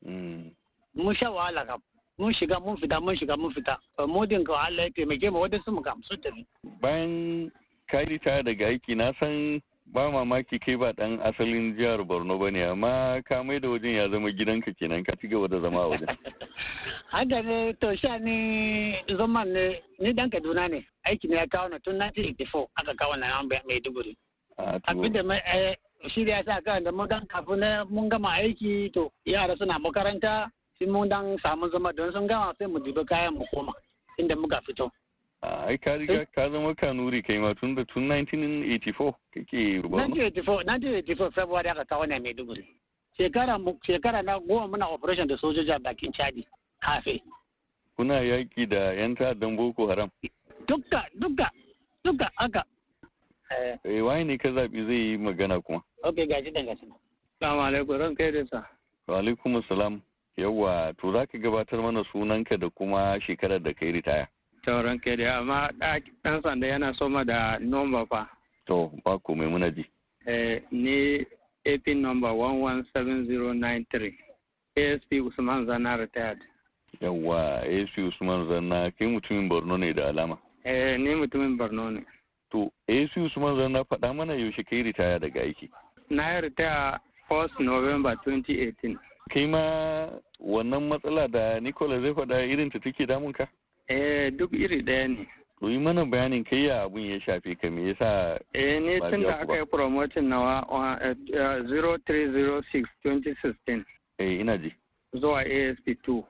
Mun 0.95 1.15
sha 1.17 1.31
wahala 1.31 1.65
kam. 1.65 1.81
Mun 2.19 2.35
shiga 2.35 2.61
mun 2.61 2.77
fita 2.77 3.01
mun 3.01 3.17
shiga 3.17 3.37
mun 3.39 3.53
fita. 3.55 3.77
Mu 4.07 4.27
din 4.27 4.45
ka 4.45 4.53
Allah 4.55 4.85
ya 4.89 4.91
taimake 4.91 5.31
mu 5.33 5.41
wadansu 5.41 5.73
mu 5.73 5.83
kam 5.83 6.03
sun 6.09 6.19
tafi. 6.23 6.47
Bayan 6.81 7.51
ka 7.91 7.99
ritaya 8.05 8.43
daga 8.43 8.67
aiki 8.69 8.97
na 8.97 9.13
san 9.21 9.61
ba 9.93 10.11
mamaki 10.11 10.59
kai 10.61 10.77
ba 10.77 10.93
dan 10.93 11.19
asalin 11.21 11.77
jihar 11.77 12.05
borno 12.05 12.39
ba 12.39 12.51
ne 12.51 12.63
amma 12.65 13.21
ka 13.29 13.43
mai 13.43 13.59
da 13.61 13.69
wajen 13.69 13.95
ya 13.97 14.09
zama 14.09 14.31
gidanka 14.33 14.73
kenan 14.79 15.05
ka 15.05 15.13
ci 15.21 15.29
gaba 15.29 15.49
da 15.49 15.61
zama 15.61 15.81
a 15.85 15.89
wajen. 15.89 16.09
Haka 17.13 17.43
ne 17.43 17.73
to 17.81 17.97
sha 17.97 18.19
ni 18.19 18.97
zaman 19.19 19.53
ne 19.53 19.81
ni 19.99 20.13
dan 20.13 20.31
kaduna 20.31 20.69
ne 20.69 20.85
aiki 21.07 21.29
ne 21.29 21.37
ya 21.37 21.47
kawo 21.47 21.69
na 21.69 21.79
tun 21.79 21.99
1984 21.99 22.67
aka 22.77 22.95
kawo 22.95 23.17
na 23.17 23.43
mai 23.43 23.81
duguri 23.81 24.17
abin 24.59 25.13
da 25.13 25.23
mai 25.23 25.41
shi 26.15 26.25
da 26.25 26.33
ya 26.33 26.43
sa 26.45 26.61
kan 26.65 26.85
da 26.85 26.93
mun 26.93 27.09
dan 27.09 27.27
kafin 27.27 27.63
mun 27.91 28.09
gama 28.09 28.29
aiki 28.39 28.91
to 28.95 29.11
yara 29.25 29.57
suna 29.57 29.79
makaranta 29.79 30.51
sai 30.79 30.87
mun 30.89 31.09
dan 31.09 31.37
samu 31.43 31.69
zama 31.71 31.93
don 31.93 32.13
sun 32.13 32.27
gama 32.27 32.55
sai 32.59 32.67
mu 32.67 32.79
dubi 32.79 33.05
kayan 33.07 33.35
mu 33.35 33.45
koma 33.55 33.73
inda 34.19 34.37
muka 34.37 34.61
fito. 34.67 34.91
Ai 35.43 35.77
ka 35.79 35.95
riga 35.99 36.27
ka 36.35 36.51
zama 36.51 36.75
kanuri 36.75 37.23
kai 37.23 37.39
ma 37.39 37.53
tun 37.55 37.75
da 37.75 37.85
tun 37.85 38.09
1984 38.09 39.13
kake 39.35 39.83
rubar 39.83 40.07
1984 40.09 40.65
1984 40.65 41.35
February 41.35 41.69
aka 41.69 41.85
kawo 41.85 42.05
ne 42.07 42.19
Maiduguri. 42.19 42.65
Shekara 43.19 43.59
shekara 43.87 44.23
na 44.23 44.39
goma 44.39 44.69
muna 44.69 44.87
operation 44.93 45.27
da 45.29 45.37
sojoji 45.37 45.71
a 45.75 45.79
bakin 45.79 46.13
Chadi 46.13 46.47
hafe. 46.81 47.21
Kuna 47.97 48.21
yaki 48.23 48.67
da 48.67 48.93
yan 48.93 49.15
ta'addan 49.17 49.57
Boko 49.57 49.89
Haram? 49.89 50.11
Dukka 50.69 51.05
dukka 51.21 51.51
dukka 52.05 52.31
aka 52.39 52.63
eh. 53.85 54.01
Wai 54.03 54.25
ne 54.25 54.39
ka 54.39 54.53
zabi 54.53 54.87
zai 54.87 54.95
yi 55.11 55.17
magana 55.19 55.61
kuma? 55.61 55.83
Okay 56.05 56.27
gaji 56.27 56.51
dan 56.55 56.67
gaji 56.67 56.87
Assalamu 57.41 57.63
alaikum 57.67 57.99
ran 57.99 58.15
kai 58.15 58.31
da 58.31 58.47
sa. 58.47 58.63
Wa 59.09 59.19
alaikum 59.19 59.59
assalam 59.59 60.01
yawa 60.37 60.93
to 61.01 61.13
zaka 61.13 61.39
gabatar 61.39 61.83
mana 61.83 62.05
sunanka 62.13 62.57
da 62.59 62.69
kuma 62.71 63.19
shekarar 63.27 63.63
da 63.63 63.73
kai 63.75 63.93
ritaya 63.93 64.29
sauran 64.65 64.99
kai 65.03 65.17
da 65.17 65.39
amma 65.39 65.71
ɗan 66.25 66.43
sanda 66.43 66.67
yana 66.67 66.95
soma 66.95 67.25
da 67.25 67.59
nomba 67.59 68.07
fa. 68.07 68.29
To, 68.67 68.93
ba 69.05 69.19
komai 69.19 69.49
muna 69.51 69.71
ji. 69.75 69.85
Eh, 70.27 70.61
ni 70.71 71.25
AP 71.67 71.87
number 71.95 72.29
117093. 72.31 74.15
ASP 74.77 75.13
Usman 75.27 75.67
Zanna 75.67 75.97
retired. 75.99 76.39
Yawwa, 77.01 77.63
ASP 77.67 77.99
Usman 77.99 78.47
Zanna 78.49 78.91
kai 78.99 79.07
mutumin 79.07 79.49
Borno 79.49 79.77
ne 79.79 79.93
da 79.93 80.09
alama. 80.09 80.39
Eh, 80.65 80.97
ni 80.99 81.15
mutumin 81.15 81.59
Borno 81.59 81.91
ne. 81.91 82.05
To, 82.53 82.71
ASP 82.89 83.17
Usman 83.17 83.57
Zanna 83.57 83.85
faɗa 83.85 84.15
mana 84.15 84.35
yaushe 84.35 84.63
kai 84.65 84.83
ritaya 84.83 85.19
daga 85.19 85.41
aiki. 85.43 85.69
Na 86.11 86.35
yi 86.37 86.41
ritaya 86.43 87.01
1st 87.29 87.61
November 87.61 88.15
2018. 88.25 88.97
Kai 89.31 89.47
ma 89.47 90.09
wannan 90.41 90.89
matsala 90.89 91.29
da 91.29 91.61
Nicola 91.61 92.01
zai 92.01 92.13
faɗa 92.15 92.45
irin 92.47 92.71
ta 92.71 92.79
take 92.79 93.07
damunka? 93.07 93.49
Eh 93.89 94.31
duk 94.31 94.53
iri 94.53 94.83
ɗaya 94.83 95.09
ne. 95.09 95.27
To 95.61 95.69
yi 95.71 95.79
mana 95.79 96.05
bayanin 96.05 96.45
kai 96.45 96.67
ya 96.67 96.83
abun 96.85 97.03
ya 97.07 97.21
shafe 97.21 97.55
ka 97.61 97.71
me 97.71 97.89
yasa 97.93 98.39
Eh 98.55 98.79
ne 98.81 98.99
tun 99.11 99.23
da 99.23 99.39
aka 99.41 99.57
yi 99.59 99.65
promotion 99.67 100.29
nawa 100.29 100.67
0306 101.31 102.85
2016. 103.05 103.85
Eh 104.19 104.41
ina 104.41 104.59
ji. 104.59 104.73
Zuwa 105.15 105.41
ASP 105.41 105.87
2. 106.07 106.25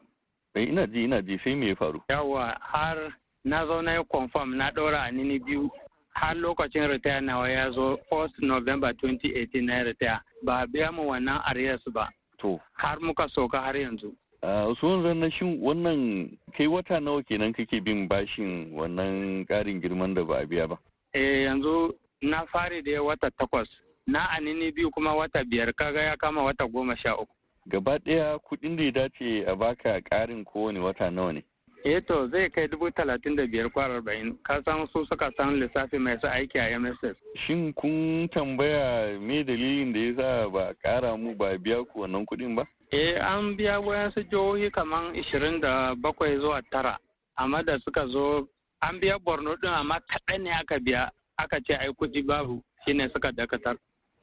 Eh 0.54 0.68
ina 0.68 0.86
ji 0.86 1.04
ina 1.04 1.22
ji 1.22 1.38
sai 1.44 1.54
me 1.54 1.68
ya 1.68 1.74
faru? 1.76 2.02
Yawa 2.10 2.56
har 2.60 2.98
na 3.44 3.66
zo 3.66 3.80
na 3.82 3.96
yi 3.96 4.04
confirm 4.10 4.56
na 4.56 4.70
ɗora 4.70 5.00
a 5.08 5.10
nini 5.10 5.38
biyu 5.38 5.70
har 6.14 6.34
lokacin 6.36 6.88
ritaya 6.90 7.20
nawa 7.20 7.48
ya 7.50 7.70
zo 7.70 7.98
1st 8.12 8.42
November 8.42 8.92
2018 8.92 9.64
na 9.64 9.82
ritaya 9.82 10.20
ba 10.44 10.66
biya 10.66 10.92
mu 10.92 11.08
wannan 11.08 11.40
arrears 11.48 11.82
ba. 11.94 12.08
To. 12.42 12.58
Har 12.72 12.98
muka 13.00 13.28
soka 13.28 13.60
har 13.60 13.74
yanzu. 13.76 14.12
Usman 14.42 15.02
zanna 15.02 15.30
shin 15.30 15.60
wannan 15.62 16.36
kai 16.56 16.66
wata 16.66 17.00
nawa 17.00 17.22
kenan 17.22 17.52
kake 17.52 17.80
bin 17.84 18.08
bashin 18.08 18.74
wannan 18.74 19.46
ƙarin 19.46 19.80
girman 19.80 20.14
da 20.14 20.24
ba 20.24 20.38
a 20.42 20.46
biya 20.46 20.68
ba? 20.68 20.78
Eh 21.14 21.44
yanzu 21.46 21.94
na 22.22 22.44
fari 22.46 22.82
da 22.82 23.02
wata 23.02 23.30
takwas 23.38 23.68
na 24.06 24.26
anini 24.36 24.72
biyu 24.74 24.90
kuma 24.90 25.14
wata 25.14 25.44
biyar 25.44 25.72
kaga 25.74 26.02
ya 26.02 26.16
kama 26.16 26.42
wata 26.42 26.66
goma 26.66 26.96
sha 26.96 27.14
uku. 27.14 27.32
Gaba 27.68 27.98
ɗaya 27.98 28.38
kuɗin 28.38 28.76
da 28.76 28.82
ya 28.84 28.90
dace 28.90 29.44
a 29.46 29.54
baka 29.56 30.00
ƙarin 30.00 30.44
kowane 30.44 30.80
wata 30.82 31.10
nawa 31.10 31.32
ne? 31.34 31.42
Eh 31.84 32.00
to 32.06 32.28
zai 32.30 32.48
kai 32.50 32.68
dubu 32.68 32.90
talatin 32.94 33.34
da 33.36 33.42
biyar 33.46 33.66
kwar 33.70 33.90
arba'in 33.90 34.38
ka 34.46 34.62
san 34.64 34.86
su 34.92 35.04
suka 35.06 35.30
san 35.36 35.58
lissafi 35.58 35.98
mai 35.98 36.16
sa 36.22 36.28
aiki 36.30 36.58
a 36.58 36.78
MSS. 36.78 37.16
Shin 37.46 37.72
kun 37.74 38.28
tambaya 38.30 39.18
me 39.18 39.42
dalilin 39.42 39.92
da 39.92 39.98
ya 40.00 40.14
sa 40.16 40.48
ba 40.48 40.68
a 40.70 40.74
ƙara 40.74 41.16
mu 41.18 41.34
ba 41.34 41.58
biya 41.58 41.82
ku 41.90 42.00
wannan 42.06 42.24
kuɗin 42.26 42.54
ba? 42.54 42.62
Eh 42.92 43.18
an 43.18 43.56
biya 43.56 43.80
wayansu 43.80 44.22
jihohi 44.30 44.70
kaman 44.70 45.14
ishirin 45.16 45.60
da 45.60 45.94
bakwai 45.94 46.38
zuwa 46.38 46.62
tara 46.70 46.96
amma 47.36 47.62
da 47.64 47.78
suka 47.84 48.06
zo 48.06 48.46
an 48.82 49.00
biya 49.00 49.18
borno 49.18 49.56
din 49.60 49.70
amma 49.70 49.98
kaɗan 50.06 50.42
ne 50.42 50.50
aka 50.50 50.78
biya 50.78 51.10
aka 51.38 51.58
ce 51.66 51.74
ai 51.74 51.90
kuɗi 51.90 52.22
babu 52.26 52.62
shine 52.86 53.08
suka 53.12 53.32
dakatar. 53.32 53.76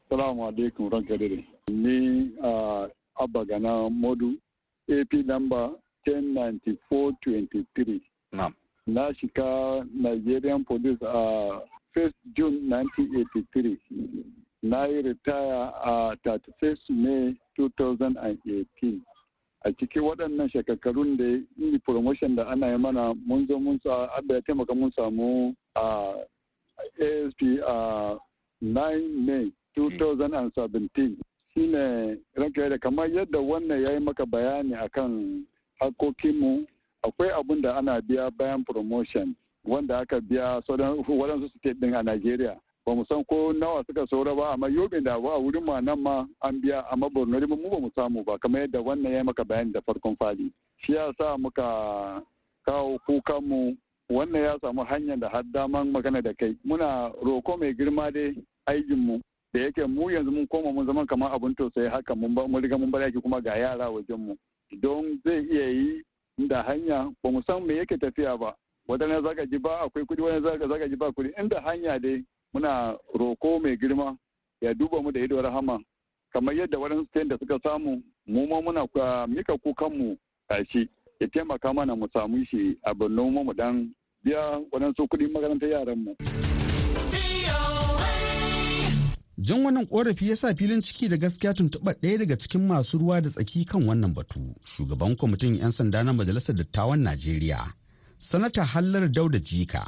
Salamu 0.09 0.47
alaikum 0.47 0.89
ranka 0.89 1.17
dare. 1.17 1.43
Ni 1.67 2.31
a 2.41 2.87
Abba 3.19 3.43
Gana 3.45 3.89
Modu 3.89 4.39
AP 4.89 5.11
number 5.25 5.69
109423. 6.09 8.01
Na 8.87 9.13
shiga 9.13 9.85
Nigerian 9.93 10.63
Police 10.65 11.01
a 11.01 11.59
1st 11.95 12.13
June 12.35 12.69
1983. 12.69 13.77
Na 14.63 14.85
yi 14.85 15.01
ritaya 15.01 15.73
a 15.83 16.15
36 16.25 16.77
May 16.89 17.35
2018 17.59 18.99
a 19.65 19.71
cikin 19.73 20.03
waɗannan 20.03 20.49
shekarun 20.51 21.17
da 21.17 21.23
yi 21.57 21.77
promotion 21.79 22.35
da 22.35 22.43
ana 22.47 22.71
yi 22.71 22.77
mana 22.77 23.13
mun 23.25 23.47
zo 23.47 23.59
mun 23.59 23.79
sa 23.83 24.07
abda 24.17 24.35
ya 24.35 24.41
taimaka 24.41 24.73
mun 24.75 24.91
samu 24.95 25.53
a 25.75 26.13
asp 26.99 27.41
a 27.67 28.17
9 28.61 29.25
may 29.25 29.51
2017 29.77 31.15
shine 31.53 32.17
ranka 32.37 32.69
da 32.69 32.77
kamar 32.77 33.09
yadda 33.11 33.39
wannan 33.39 33.83
ya 33.83 33.93
yi 33.93 33.99
maka 33.99 34.25
bayani 34.25 34.73
akan 34.75 35.43
hakokinmu 35.79 36.65
akwai 37.03 37.29
abun 37.31 37.61
da 37.61 37.77
ana 37.77 38.01
biya 38.01 38.31
bayan 38.31 38.63
promotion 38.63 39.35
wanda 39.65 39.99
aka 39.99 40.21
biya 40.21 40.61
waɗansu 40.67 41.49
state 41.49 41.77
ɗin 41.79 41.95
a 41.95 42.03
nigeria. 42.03 42.55
Ba 42.85 42.95
mu 42.95 43.05
san 43.05 43.23
ko 43.25 43.53
nawa 43.53 43.83
suka 43.85 44.07
saura 44.07 44.35
ba 44.35 44.53
amma 44.53 44.67
yobin 44.69 45.03
da 45.03 45.19
ba 45.19 45.29
a 45.35 45.39
wurin 45.39 45.63
ma 45.65 45.79
nan 45.81 45.99
ma 46.01 46.25
an 46.41 46.61
biya 46.61 46.85
amma 46.91 47.09
borno 47.09 47.39
mu 47.47 47.69
ba 47.69 47.79
mu 47.79 47.89
samu 47.95 48.23
ba 48.23 48.37
kamar 48.39 48.61
yadda 48.61 48.81
wannan 48.81 49.11
ya 49.13 49.23
maka 49.23 49.43
bayani 49.45 49.71
da 49.73 49.81
farkon 49.81 50.15
fali 50.17 50.51
shi 50.77 50.93
ya 50.93 51.11
sa 51.17 51.37
muka 51.37 52.23
kawo 52.65 52.97
kukan 53.05 53.43
mu 53.45 53.75
wannan 54.09 54.41
ya 54.43 54.57
samu 54.61 54.83
hanyar 54.85 55.19
da 55.19 55.29
har 55.29 55.43
daman 55.53 55.91
magana 55.91 56.21
da 56.21 56.33
kai. 56.33 56.55
Muna 56.65 57.11
roko 57.23 57.57
mai 57.57 57.73
girma 57.73 58.11
dai 58.11 58.33
aikin 58.67 58.97
mu 58.97 59.19
da 59.53 59.59
yake 59.59 59.85
mu 59.87 60.09
yanzu 60.09 60.31
mun 60.31 60.47
koma 60.47 60.71
mun 60.71 60.85
zama 60.85 61.05
kamar 61.05 61.31
abun 61.33 61.55
tausayi 61.55 61.89
haka 61.89 62.15
mun 62.15 62.61
riga 62.61 62.77
mun 62.77 62.91
bar 62.91 63.01
yaki 63.01 63.21
kuma 63.21 63.41
ga 63.41 63.55
yara 63.57 63.89
wajen 63.91 64.17
mu 64.17 64.35
don 64.81 65.19
zai 65.23 65.45
iya 65.51 65.67
yi 65.69 66.03
da 66.47 66.63
hanya. 66.63 67.11
Ba 67.23 67.31
mu 67.31 67.41
san 67.47 67.63
me 67.65 67.75
yake 67.77 67.97
tafiya 67.97 68.37
ba. 68.37 68.55
Wadanda 68.87 69.21
zaka 69.21 69.45
ji 69.45 69.57
ba 69.57 69.79
akwai 69.81 70.05
kuɗi 70.05 70.21
wani 70.21 70.41
zaka 70.41 70.67
zaka 70.67 70.87
ji 70.89 70.95
ba 70.95 71.11
kuɗi 71.11 71.31
inda 71.39 71.61
hanya 71.61 71.99
dai 71.99 72.23
muna 72.53 72.97
roko 73.13 73.59
mai 73.59 73.77
girma 73.77 74.17
ya 74.61 74.73
duba 74.73 75.01
mu 75.01 75.11
da 75.11 75.19
ido 75.19 75.41
rahama. 75.41 75.79
Kamar 76.33 76.55
yadda 76.55 76.77
waɗansu 76.77 77.27
da 77.27 77.37
suka 77.37 77.59
samu 77.63 78.01
mu 78.27 78.47
ma 78.47 78.61
muna 78.61 78.85
mika 79.27 79.57
kukanmu 79.57 80.17
shi 80.71 80.89
ya 81.19 81.27
taimaka 81.27 81.73
mana 81.73 81.95
mu 81.95 82.07
samu 82.13 82.45
shi 82.45 82.77
a 82.83 82.93
birnin 82.93 83.33
mu 83.33 83.53
dan 83.53 83.93
biya 84.23 84.61
waɗansu 84.71 85.07
kuɗin 85.07 85.31
makarantar 85.31 85.69
yaran 85.69 85.97
mu. 86.03 86.15
Jan 89.41 89.63
wannan 89.65 89.85
korafi 89.87 90.29
ya 90.29 90.35
sa 90.35 90.55
filin 90.55 90.81
ciki 90.81 91.07
da 91.09 91.17
gaskiya 91.17 91.53
tuntuɓa 91.53 91.93
ɗaya 92.01 92.17
daga 92.17 92.35
cikin 92.37 92.67
masu 92.67 92.97
ruwa 92.97 93.21
da 93.21 93.29
tsaki 93.29 93.65
kan 93.65 93.87
wannan 93.87 94.13
batu. 94.13 94.39
Shugaban 94.65 95.15
kwamitin 95.15 95.55
'yan 95.55 95.71
sanda 95.71 96.03
na 96.03 96.11
Majalisar 96.13 96.55
Dattawan 96.55 96.99
Najeriya, 96.99 97.71
Sanata 98.17 98.63
Hallar 98.65 99.07
Dauda 99.07 99.39
Jika, 99.39 99.87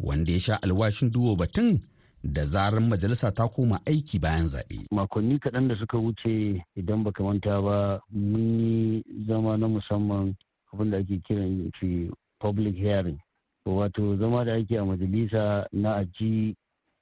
wanda 0.00 0.32
ya 0.32 0.40
sha 0.40 0.62
alwashin 0.62 1.10
duwo 1.10 1.36
batun 1.36 1.80
da 2.24 2.44
zarar 2.44 2.80
majalisa 2.80 3.30
ta 3.34 3.48
koma 3.48 3.80
aiki 3.86 4.18
bayan 4.18 4.46
zaɓe. 4.46 4.86
Makonni 4.90 5.38
kaɗan 5.38 5.68
da 5.68 5.76
suka 5.76 5.98
wuce 5.98 6.64
idan 6.76 7.04
baka 7.04 7.22
manta 7.22 7.60
ba 7.60 8.00
mun 8.10 8.60
yi 8.60 9.04
zama 9.26 9.56
na 9.58 9.68
musamman 9.68 10.34
abin 10.72 10.90
da 10.90 10.96
ake 10.96 11.20
kiran 11.28 11.70
shi 11.78 12.10
public 12.40 12.74
hearing. 12.76 13.20
Wato 13.66 14.16
zama 14.16 14.44
da 14.44 14.54
ake 14.56 14.78
a 14.78 14.84
majalisa 14.84 15.66
na 15.72 15.96
aji 16.00 16.56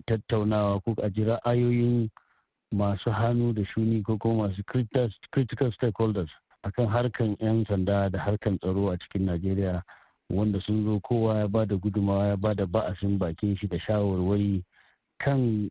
tattaunawa 0.07 0.81
ko 0.85 0.95
a 1.03 1.11
ji 1.11 1.25
ra'ayoyin 1.25 2.09
masu 2.73 3.11
hannu 3.11 3.53
da 3.55 3.62
shuni 3.64 4.03
ko 4.03 4.16
kuma 4.19 4.49
masu 4.49 4.62
critical 5.31 5.73
stakeholders 5.73 6.31
akan 6.64 6.87
harkan 6.87 7.37
'yan 7.40 7.64
sanda 7.69 8.11
da 8.11 8.19
harkan 8.19 8.59
tsaro 8.59 8.90
a 8.90 8.99
cikin 8.99 9.27
najeriya 9.27 9.83
wanda 10.31 10.61
sun 10.61 10.85
zo 10.85 11.01
kowa 11.01 11.38
ya 11.38 11.49
ba 11.49 11.66
da 11.66 11.77
gudumawa 11.77 12.27
ya 12.27 12.37
ba 12.37 12.55
da 12.55 12.66
ba'asin 12.66 13.19
bakin 13.19 13.57
shi 13.57 13.66
da 13.69 13.79
shawarwari 13.79 14.64
kan 15.19 15.71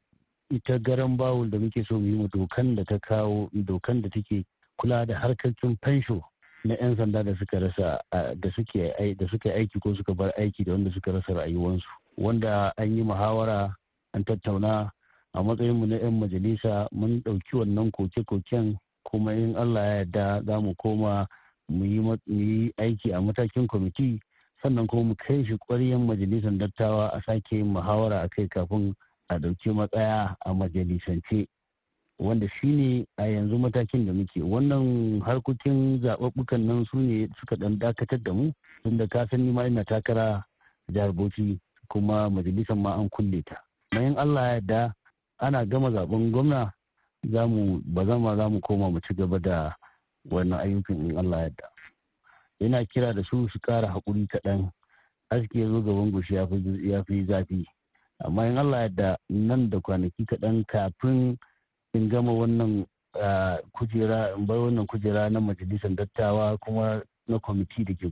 ita 0.50 0.80
garan 0.80 1.18
bawul 1.18 1.50
da 1.50 1.58
muke 1.60 1.84
so 1.88 2.00
mu 2.00 2.28
dokan 2.28 2.76
da 2.76 2.84
ta 2.84 3.00
kawo 3.00 3.50
dokan 3.54 4.02
da 4.02 4.10
take 4.10 4.46
kula 4.80 5.06
da 5.06 5.20
harkokin 5.20 5.78
fensho 5.84 6.22
na 6.66 6.74
'yan 6.82 6.96
sanda 6.98 7.24
da 7.24 7.36
suka 7.38 7.60
rasa 7.60 8.00
da 8.40 8.50
suke 8.56 9.50
aiki 9.54 9.80
ko 9.80 9.96
suka 9.96 10.14
bar 10.14 10.32
aiki 10.38 10.64
da 10.66 10.72
wanda 10.74 10.92
suka 10.92 11.12
rasa 11.12 11.34
rayuwansu. 11.34 11.86
Wanda 12.18 12.74
an 12.78 12.98
yi 12.98 13.04
muhawara 13.04 13.76
an 14.16 14.24
tattauna. 14.24 14.90
A 15.36 15.44
matsayinmu 15.44 15.86
na 15.88 15.96
'yan 16.00 16.16
majalisa 16.20 16.88
mun 16.92 17.20
ɗauki 17.24 17.56
wannan 17.60 17.92
koke-koken 17.92 18.78
kuma 19.04 19.34
in 19.36 19.56
allah 19.56 19.84
ya 19.84 19.96
yarda 19.98 20.42
za 20.46 20.62
mu 20.62 20.74
koma 20.76 21.28
mu 21.70 21.84
yi 22.28 22.72
aiki 22.80 23.12
a 23.12 23.20
matakin 23.22 23.68
kwamiti. 23.68 24.20
Sannan 24.64 24.88
kuma 24.88 25.04
mu 25.12 25.16
kai 25.16 25.44
shi 25.46 25.58
ƙwaryen 25.68 26.08
majalisar 26.08 26.56
dattawa 26.58 27.08
a 27.12 27.22
sake 27.26 27.52
yin 27.52 27.68
muhawara 27.74 28.22
a 28.24 28.30
kai 28.30 28.48
kafin 28.48 28.96
a 29.30 29.36
ɗauki 29.40 29.70
matsaya 29.76 30.36
a 30.46 30.54
majalisance 30.54 31.48
wanda 32.20 32.48
shi 32.48 32.68
ne 32.68 33.06
a 33.18 33.24
yanzu 33.28 33.60
matakin 33.60 34.06
da 34.08 34.14
muke. 34.14 34.40
Wannan 34.40 35.20
harkokin 35.22 36.00
zaɓuɓɓukan 36.02 36.62
nan 36.66 36.86
su 36.86 36.98
ne 36.98 37.28
suka 37.40 37.56
ɗan 37.56 37.76
dakatar 37.80 38.24
da 38.24 38.32
mu 38.34 38.52
tunda 38.84 39.08
ka 39.08 39.28
san 39.30 39.52
ma 39.52 39.68
ina 39.68 39.84
takara 39.84 40.46
jihar 40.92 41.12
bauchi 41.12 41.60
kuma 41.92 42.30
majalisar 42.30 42.78
ma 42.78 42.96
an 42.96 43.10
kulle 43.10 43.44
ta. 43.44 43.65
In 44.02 44.18
allah 44.18 44.42
ya 44.48 44.54
yarda 44.54 44.94
ana 45.40 45.66
gama 45.66 45.90
zaɓen 45.92 46.32
gwamna 46.32 46.72
za 47.32 47.48
mu 47.48 47.82
ba 47.86 48.06
zama 48.06 48.36
za 48.36 48.50
mu 48.50 48.60
koma 48.62 48.90
mu 48.92 49.00
ci 49.02 49.14
gaba 49.14 49.40
da 49.40 49.76
wannan 50.32 50.60
ayyukan 50.60 51.10
in 51.10 51.18
allah 51.18 51.38
ya 51.38 51.44
yarda. 51.44 51.68
Yana 52.60 52.86
kira 52.86 53.14
da 53.14 53.24
su 53.24 53.50
su 53.50 53.60
kara 53.60 53.88
haƙuri 53.88 54.28
kaɗan. 54.28 54.72
Aski 55.32 55.60
ya 55.60 55.68
zo 55.68 55.82
gaban 55.82 56.12
goshi 56.12 56.36
ya 56.36 57.04
fi 57.04 57.26
zafi. 57.26 57.66
Amma 58.24 58.46
in 58.48 58.58
allah 58.58 58.78
yadda 58.88 59.18
nan 59.30 59.70
da 59.70 59.80
kwanaki 59.80 60.26
kaɗan 60.26 60.66
kafin 60.68 61.38
in 61.94 62.10
gama 62.10 62.32
wannan 62.32 62.86
kujera 63.74 64.36
in 64.38 64.46
bar 64.46 64.58
wannan 64.58 64.88
kujera 64.88 65.30
na 65.32 65.40
majalisar 65.40 65.92
dattawa 65.96 66.58
kuma 66.58 67.02
na 67.28 67.40
kwamiti 67.40 67.84
da 67.84 67.94
ke 67.94 68.12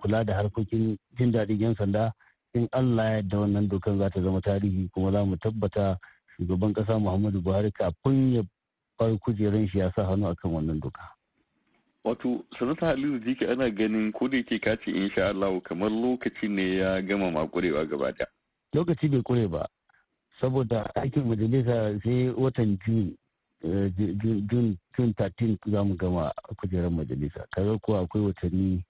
kula 0.00 0.24
da 0.24 0.34
harkokin 0.34 0.98
jin 1.18 1.32
daɗin 1.32 1.60
'yan 1.60 1.74
sanda 1.76 2.12
in 2.56 2.68
allah 2.72 3.04
yadda 3.20 3.38
wannan 3.38 3.68
dokan 3.68 3.98
za 3.98 4.10
ta 4.10 4.20
zama 4.20 4.40
tarihi 4.40 4.88
kuma 4.92 5.12
za 5.12 5.24
mu 5.24 5.36
tabbata 5.36 5.98
shugaban 6.36 6.72
ƙasa 6.72 6.98
muhammadu 7.00 7.40
buhari 7.42 7.72
kafin 7.72 8.32
ya 8.34 8.42
bar 8.98 9.18
kujeran 9.18 9.68
shi 9.68 9.78
ya 9.78 9.92
sa 9.96 10.04
hannu 10.06 10.26
akan 10.28 10.50
wannan 10.52 10.80
doka. 10.80 11.02
wato 12.04 12.44
sanata 12.58 12.86
halilu 12.86 13.18
jiki 13.18 13.44
ana 13.46 13.70
ganin 13.70 14.12
ko 14.12 14.28
da 14.28 14.36
yake 14.36 14.58
kace 14.58 14.90
insha 14.90 15.28
Allah 15.28 15.60
kamar 15.62 15.90
lokaci 15.90 16.48
ne 16.48 16.76
ya 16.76 17.02
gama 17.02 17.30
makurewa 17.30 17.84
gaba 17.86 18.12
da 18.12 18.26
lokaci 18.74 19.08
bai 19.08 19.22
kure 19.22 19.48
ba 19.48 19.66
saboda 20.40 20.86
aikin 20.94 21.24
majalisa 21.26 21.98
sai 22.04 22.30
watan 22.30 22.78
jun 22.86 23.16
jun 24.48 24.76
13 24.98 25.58
za 25.66 25.84
mu 25.84 25.96
gama 25.96 26.32
kujerar 26.56 26.90
majalisa. 26.90 27.46
Kaga 27.50 27.78
ko 27.78 27.96
akwai 27.98 28.22
watanni 28.24 28.84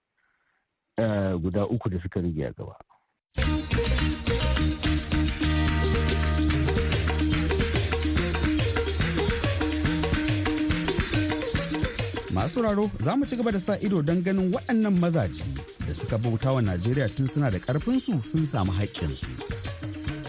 guda 1.40 1.66
uku 1.66 1.88
da 1.90 2.00
suka 2.02 2.20
rige 2.20 2.44
a 2.46 2.52
gaba. 2.52 2.76
Masu 12.36 12.62
raro 12.62 12.90
za 13.00 13.16
mu 13.16 13.26
ci 13.26 13.36
gaba 13.36 13.50
da 13.52 13.58
sa 13.60 13.74
ido 13.80 14.02
don 14.02 14.22
ganin 14.22 14.52
waɗannan 14.54 14.94
mazaje 15.00 15.42
da 15.86 15.92
suka 15.94 16.18
bauta 16.18 16.52
wa 16.52 16.62
najeriya 16.62 17.08
tun 17.08 17.26
suna 17.28 17.50
da 17.50 17.58
ƙarfinsu 17.58 18.22
sun 18.30 18.46
samu 18.46 18.72
haƙƙinsu. 18.72 19.26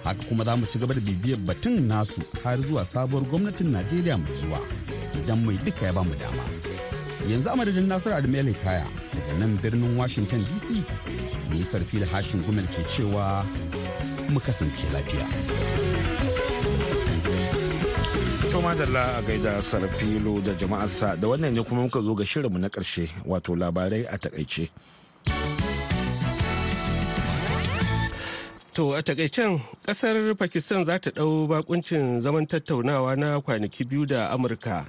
Haka 0.04 0.24
kuma 0.30 0.44
za 0.44 0.56
mu 0.56 0.66
ci 0.66 0.80
gaba 0.80 0.94
da 0.94 1.02
bibiyar 1.02 1.40
batun 1.46 1.88
nasu 1.88 2.22
har 2.44 2.58
zuwa 2.58 2.86
sabuwar 2.86 3.24
gwamnatin 3.30 3.72
najeriya 3.72 4.18
mai 4.18 4.34
zuwa 4.42 4.60
idan 5.20 5.46
mai 5.46 5.58
duka 5.66 5.86
ya 5.86 5.94
ba 5.94 6.04
mu 6.04 6.16
dama. 6.16 6.77
Yanzu 7.30 7.50
a 7.52 7.56
madadin 7.56 7.88
nasiru 7.88 8.16
adamu 8.16 8.54
kaya 8.64 8.88
daga 9.16 9.34
nan 9.40 9.58
birnin 9.62 9.98
washington 9.98 10.46
dc 10.54 10.68
nisar 11.52 11.82
fili 11.90 12.06
hashin 12.06 12.42
gumel 12.44 12.68
ke 12.74 12.82
cewa 12.88 13.46
mu 14.30 14.40
kasance 14.40 14.86
lafiya. 14.94 15.28
To 18.52 18.62
madalla 18.62 19.18
a 19.18 19.22
gaida 19.22 19.62
sarfilo 19.62 20.42
da 20.44 20.54
jama'arsa 20.54 21.16
da 21.22 21.28
wannan 21.28 21.54
ne 21.54 21.64
kuma 21.64 21.82
muka 21.84 22.02
zo 22.02 22.14
ga 22.16 22.24
shirinmu 22.26 22.58
na 22.60 22.70
ƙarshe 22.70 23.06
wato 23.26 23.56
labarai 23.56 24.06
a 24.10 24.18
taƙaice. 24.18 24.70
To 28.74 28.94
a 28.94 29.02
takaicen 29.04 29.62
ƙasar 29.86 30.36
Pakistan 30.38 30.86
za 30.86 30.98
ta 30.98 31.10
ɗau 31.12 31.48
bakuncin 31.48 32.20
zaman 32.22 32.48
tattaunawa 32.48 33.16
na 33.18 33.42
kwanaki 33.42 33.84
biyu 33.86 34.06
da 34.06 34.30
Amurka 34.34 34.88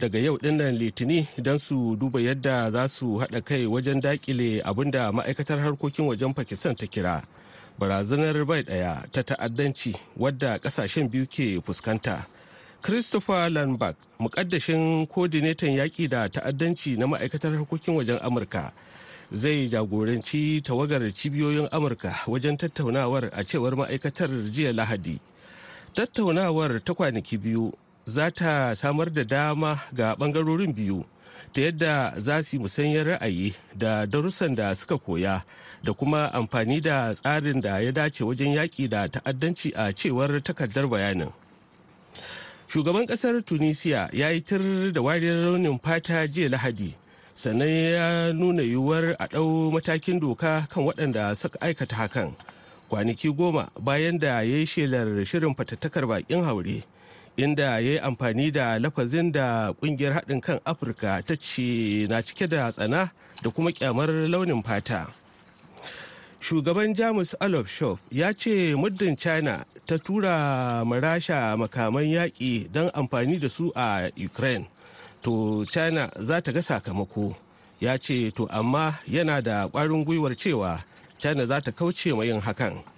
daga 0.00 0.18
yau 0.18 0.36
ɗin 0.38 0.56
nan 0.56 0.76
litini 0.78 1.26
don 1.38 1.58
su 1.58 1.96
duba 1.96 2.20
yadda 2.20 2.70
za 2.70 2.88
su 2.88 3.18
haɗa 3.18 3.40
kai 3.44 3.66
wajen 3.66 4.00
daƙile 4.00 4.60
abin 4.64 4.90
da 4.90 5.12
ma'aikatar 5.12 5.58
harkokin 5.60 6.06
wajen 6.06 6.34
Pakistan 6.34 6.74
ta 6.76 6.86
kira 6.86 7.22
barazanar 7.78 8.44
bai 8.46 8.62
ɗaya 8.62 9.10
ta 9.12 9.22
ta'addanci 9.22 9.94
wadda 10.16 10.58
ƙasashen 10.58 11.08
biyu 11.10 11.26
ke 11.26 11.60
fuskanta. 11.64 12.26
Christopher 12.82 13.48
Landberg, 13.50 13.94
mukaddashin 14.18 15.06
kodinetan 15.06 15.70
yaƙi 15.76 16.08
da 16.08 16.28
ta'addanci 16.28 16.96
na 16.98 17.06
ma'aikatar 17.06 17.54
harkokin 17.54 17.94
wajen 17.94 18.18
Amurka, 18.22 18.72
zai 19.32 19.68
jagoranci 19.68 20.60
tawagar 20.62 21.02
cibiyoyin 21.14 21.68
Amurka 21.70 22.10
wajen 22.26 22.56
tattaunawar 22.58 23.30
a 23.32 23.44
cewar 23.44 23.76
ma'aikatar 23.76 24.28
jiya 24.50 24.72
Lahadi. 24.74 25.20
Tattaunawar 25.94 26.82
ta 26.84 26.92
kwanaki 26.94 27.38
biyu 27.38 27.72
za 28.06 28.30
ta 28.30 28.74
samar 28.74 29.10
da 29.12 29.24
dama 29.24 29.78
ga 29.92 30.14
ɓangarorin 30.14 30.74
biyu 30.74 31.04
ta 31.52 31.60
yadda 31.60 32.14
za 32.20 32.42
su 32.42 32.56
yi 32.56 32.62
musanyar 32.62 33.06
ra'ayi 33.06 33.54
da 33.74 34.06
darussan 34.06 34.54
da 34.54 34.74
suka 34.74 34.98
koya 34.98 35.44
da 35.84 35.92
kuma 35.92 36.30
amfani 36.32 36.80
da 36.80 37.14
tsarin 37.14 37.60
da 37.60 37.78
ya 37.80 37.92
dace 37.92 38.24
wajen 38.24 38.54
yaƙi 38.54 38.88
da 38.88 39.08
ta'addanci 39.08 39.72
a 39.76 39.92
cewar 39.92 40.42
takardar 40.42 40.88
bayanin. 40.88 41.32
shugaban 42.72 43.04
ƙasar 43.06 43.44
tunisia 43.44 44.08
ya 44.12 44.28
yi 44.32 44.40
tir 44.40 44.92
da 44.92 45.00
wariyar 45.02 45.44
launin 45.44 45.78
fata 45.78 46.24
jiya 46.26 46.48
lahadi 46.48 46.94
sannan 47.34 47.68
ya 47.68 48.32
nuna 48.32 48.62
yiwuwar 48.62 49.12
a 49.18 49.26
ɗau 49.28 49.68
matakin 49.72 50.16
doka 50.20 50.64
kan 50.72 50.84
waɗanda 50.84 51.36
suka 51.36 51.58
aikata 51.60 51.96
hakan 51.96 52.32
kwanaki 52.88 53.28
goma 53.28 53.68
bayan 53.80 54.18
da 54.18 54.40
ya 54.40 54.40
yi 54.40 54.64
shelar 54.66 55.04
shirin 55.28 55.54
fatattakar 55.54 56.06
bakin 56.08 56.40
haure 56.44 56.80
inda 57.36 57.62
ya 57.62 57.78
yi 57.78 57.98
amfani 57.98 58.50
da 58.50 58.78
lafazin 58.78 59.32
da 59.32 59.72
ƙungiyar 59.80 60.12
haɗin 60.12 60.40
kan 60.40 60.60
afirka 60.64 61.22
ta 61.26 61.34
ce 61.36 62.06
na 62.08 62.20
cike 62.22 62.46
da 62.48 62.70
tsana 62.72 63.10
da 63.42 63.50
kuma 63.50 63.72
kyamar 63.72 64.08
launin 64.28 64.62
fata. 64.62 65.08
Shugaban 66.40 66.94
jamus 66.94 67.34
alof 67.40 67.68
shop 67.68 67.98
ya 68.10 68.32
ce 68.32 68.74
muddin 68.74 69.16
china 69.16 69.64
ta 69.86 69.96
tura 69.98 70.84
marasha 70.84 71.56
makaman 71.56 72.04
yaƙi 72.10 72.70
don 72.72 72.90
amfani 72.90 73.38
da 73.40 73.48
su 73.48 73.72
a 73.74 74.10
ukraine 74.16 74.66
to 75.22 75.64
china 75.70 76.10
za 76.20 76.40
ta 76.40 76.52
ga 76.52 76.60
sakamako. 76.60 77.34
Ya 77.80 77.96
ce 77.96 78.30
to 78.30 78.46
amma 78.50 78.98
yana 79.08 79.42
da 79.42 79.68
ƙwarin 79.68 80.04
gwiwar 80.04 80.36
cewa 80.36 80.82
china 81.18 81.46
za 81.46 81.60
ta 81.60 81.70
kauce 81.70 82.12
ma 82.14 82.24
yin 82.24 82.40
hakan. 82.40 82.91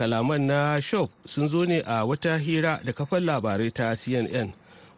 Kalaman 0.00 0.40
na 0.48 0.80
shop 0.80 1.10
sun 1.28 1.44
zo 1.48 1.64
ne 1.68 1.82
a 1.84 2.04
wata 2.08 2.38
hira 2.40 2.80
da 2.84 2.92
kafar 2.96 3.20
labarai 3.20 3.68
ta 3.68 3.92
cnn 3.92 4.48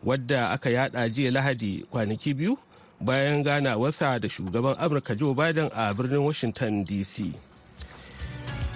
wadda 0.07 0.51
aka 0.55 0.71
yada 0.71 1.09
jiya 1.11 1.31
lahadi 1.35 1.83
kwanaki 1.91 2.35
biyu 2.35 2.55
bayan 3.03 3.43
ganawarsa 3.43 4.21
da 4.23 4.29
shugaban 4.31 4.79
amurka 4.79 5.19
joe 5.19 5.35
biden 5.35 5.67
a 5.75 5.91
birnin 5.95 6.23
washington 6.23 6.85
dc 6.87 7.35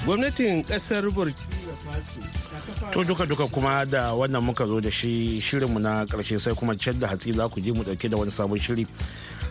gwamnatin 0.05 0.67
ƙasar 0.67 1.07
burkina 1.15 1.75
faso 1.87 2.47
To 2.93 3.05
duka 3.05 3.27
duka 3.27 3.47
kuma 3.47 3.85
da 3.87 4.13
wannan 4.15 4.43
muka 4.43 4.67
zo 4.67 4.81
da 4.81 4.91
shi 4.91 5.41
shirinmu 5.41 5.79
na 5.81 6.05
ƙarshe 6.07 6.39
sai 6.41 6.55
kuma 6.55 6.77
can 6.77 6.99
da 6.99 7.07
hatsi 7.09 7.33
za 7.33 7.49
ku 7.49 7.61
je 7.61 7.73
mu 7.73 7.83
ɗauke 7.83 8.09
da 8.11 8.17
wani 8.17 8.31
sabon 8.31 8.59
shiri. 8.59 8.87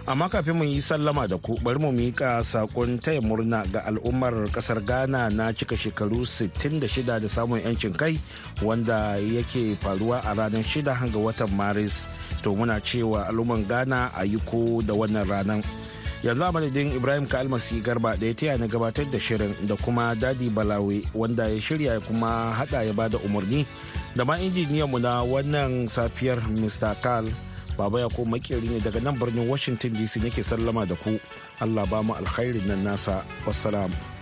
Amma 0.07 0.29
kafin 0.29 0.53
mu 0.53 0.63
yi 0.63 0.81
sallama 0.81 1.25
da 1.27 1.37
ku 1.41 1.57
bari 1.65 1.79
mu 1.81 1.89
mika 1.91 2.37
saƙon 2.45 3.01
taya 3.01 3.21
murna 3.25 3.65
ga 3.65 3.81
al'ummar 3.89 4.45
ƙasar 4.53 4.85
Ghana 4.85 5.29
na 5.33 5.49
cika 5.51 5.73
shekaru 5.73 6.29
66 6.29 7.01
da 7.01 7.25
samun 7.27 7.57
'yancin 7.65 7.97
kai 7.97 8.19
wanda 8.61 9.17
yake 9.17 9.73
faruwa 9.81 10.21
a 10.21 10.35
ranar 10.37 10.61
6 10.61 10.85
ga 10.85 11.17
watan 11.17 11.49
Maris. 11.57 12.05
To 12.45 12.53
muna 12.53 12.77
cewa 12.85 13.25
al'ummar 13.33 13.65
Ghana 13.65 14.11
a 14.13 14.25
yi 14.29 14.37
ko 14.45 14.81
da 14.85 14.93
wannan 14.93 15.25
ranar. 15.25 15.65
yanzu 16.25 16.41
a 16.45 16.51
madadin 16.53 16.89
ibrahim 16.97 17.25
kalmasi 17.29 17.81
garba 17.81 18.17
da 18.17 18.25
ya 18.25 18.33
taya 18.33 18.57
na 18.57 18.65
gabatar 18.67 19.05
da 19.11 19.19
shirin 19.21 19.53
da 19.67 19.75
kuma 19.77 20.15
daɗi 20.17 20.49
balawe 20.49 21.01
wanda 21.13 21.45
ya 21.49 21.61
shirya 21.61 21.99
kuma 22.01 22.49
hada 22.53 22.81
ya 22.81 22.93
ba 22.93 23.05
da 23.09 23.17
umarni 23.21 23.61
da 24.17 24.25
ma 24.25 24.37
injiniyanmu 24.41 24.97
na 25.01 25.21
wannan 25.21 25.85
safiyar 25.85 26.41
mr 26.49 26.97
karl 27.01 27.29
baba 27.77 27.99
ya 27.99 28.09
ko 28.09 28.25
makeri 28.25 28.67
ne 28.71 28.79
daga 28.79 28.99
nan 29.03 29.19
birnin 29.19 29.47
washington 29.49 29.91
dc 29.93 30.23
nake 30.23 30.43
sallama 30.43 30.85
da 30.87 30.95
ku. 30.95 31.19
Allah 31.59 31.85
ba 31.85 32.03
mu 32.03 32.13
alkhairin 32.15 32.67
nan 32.67 32.83
nasa. 32.83 33.23
Wassalam. 33.45 34.14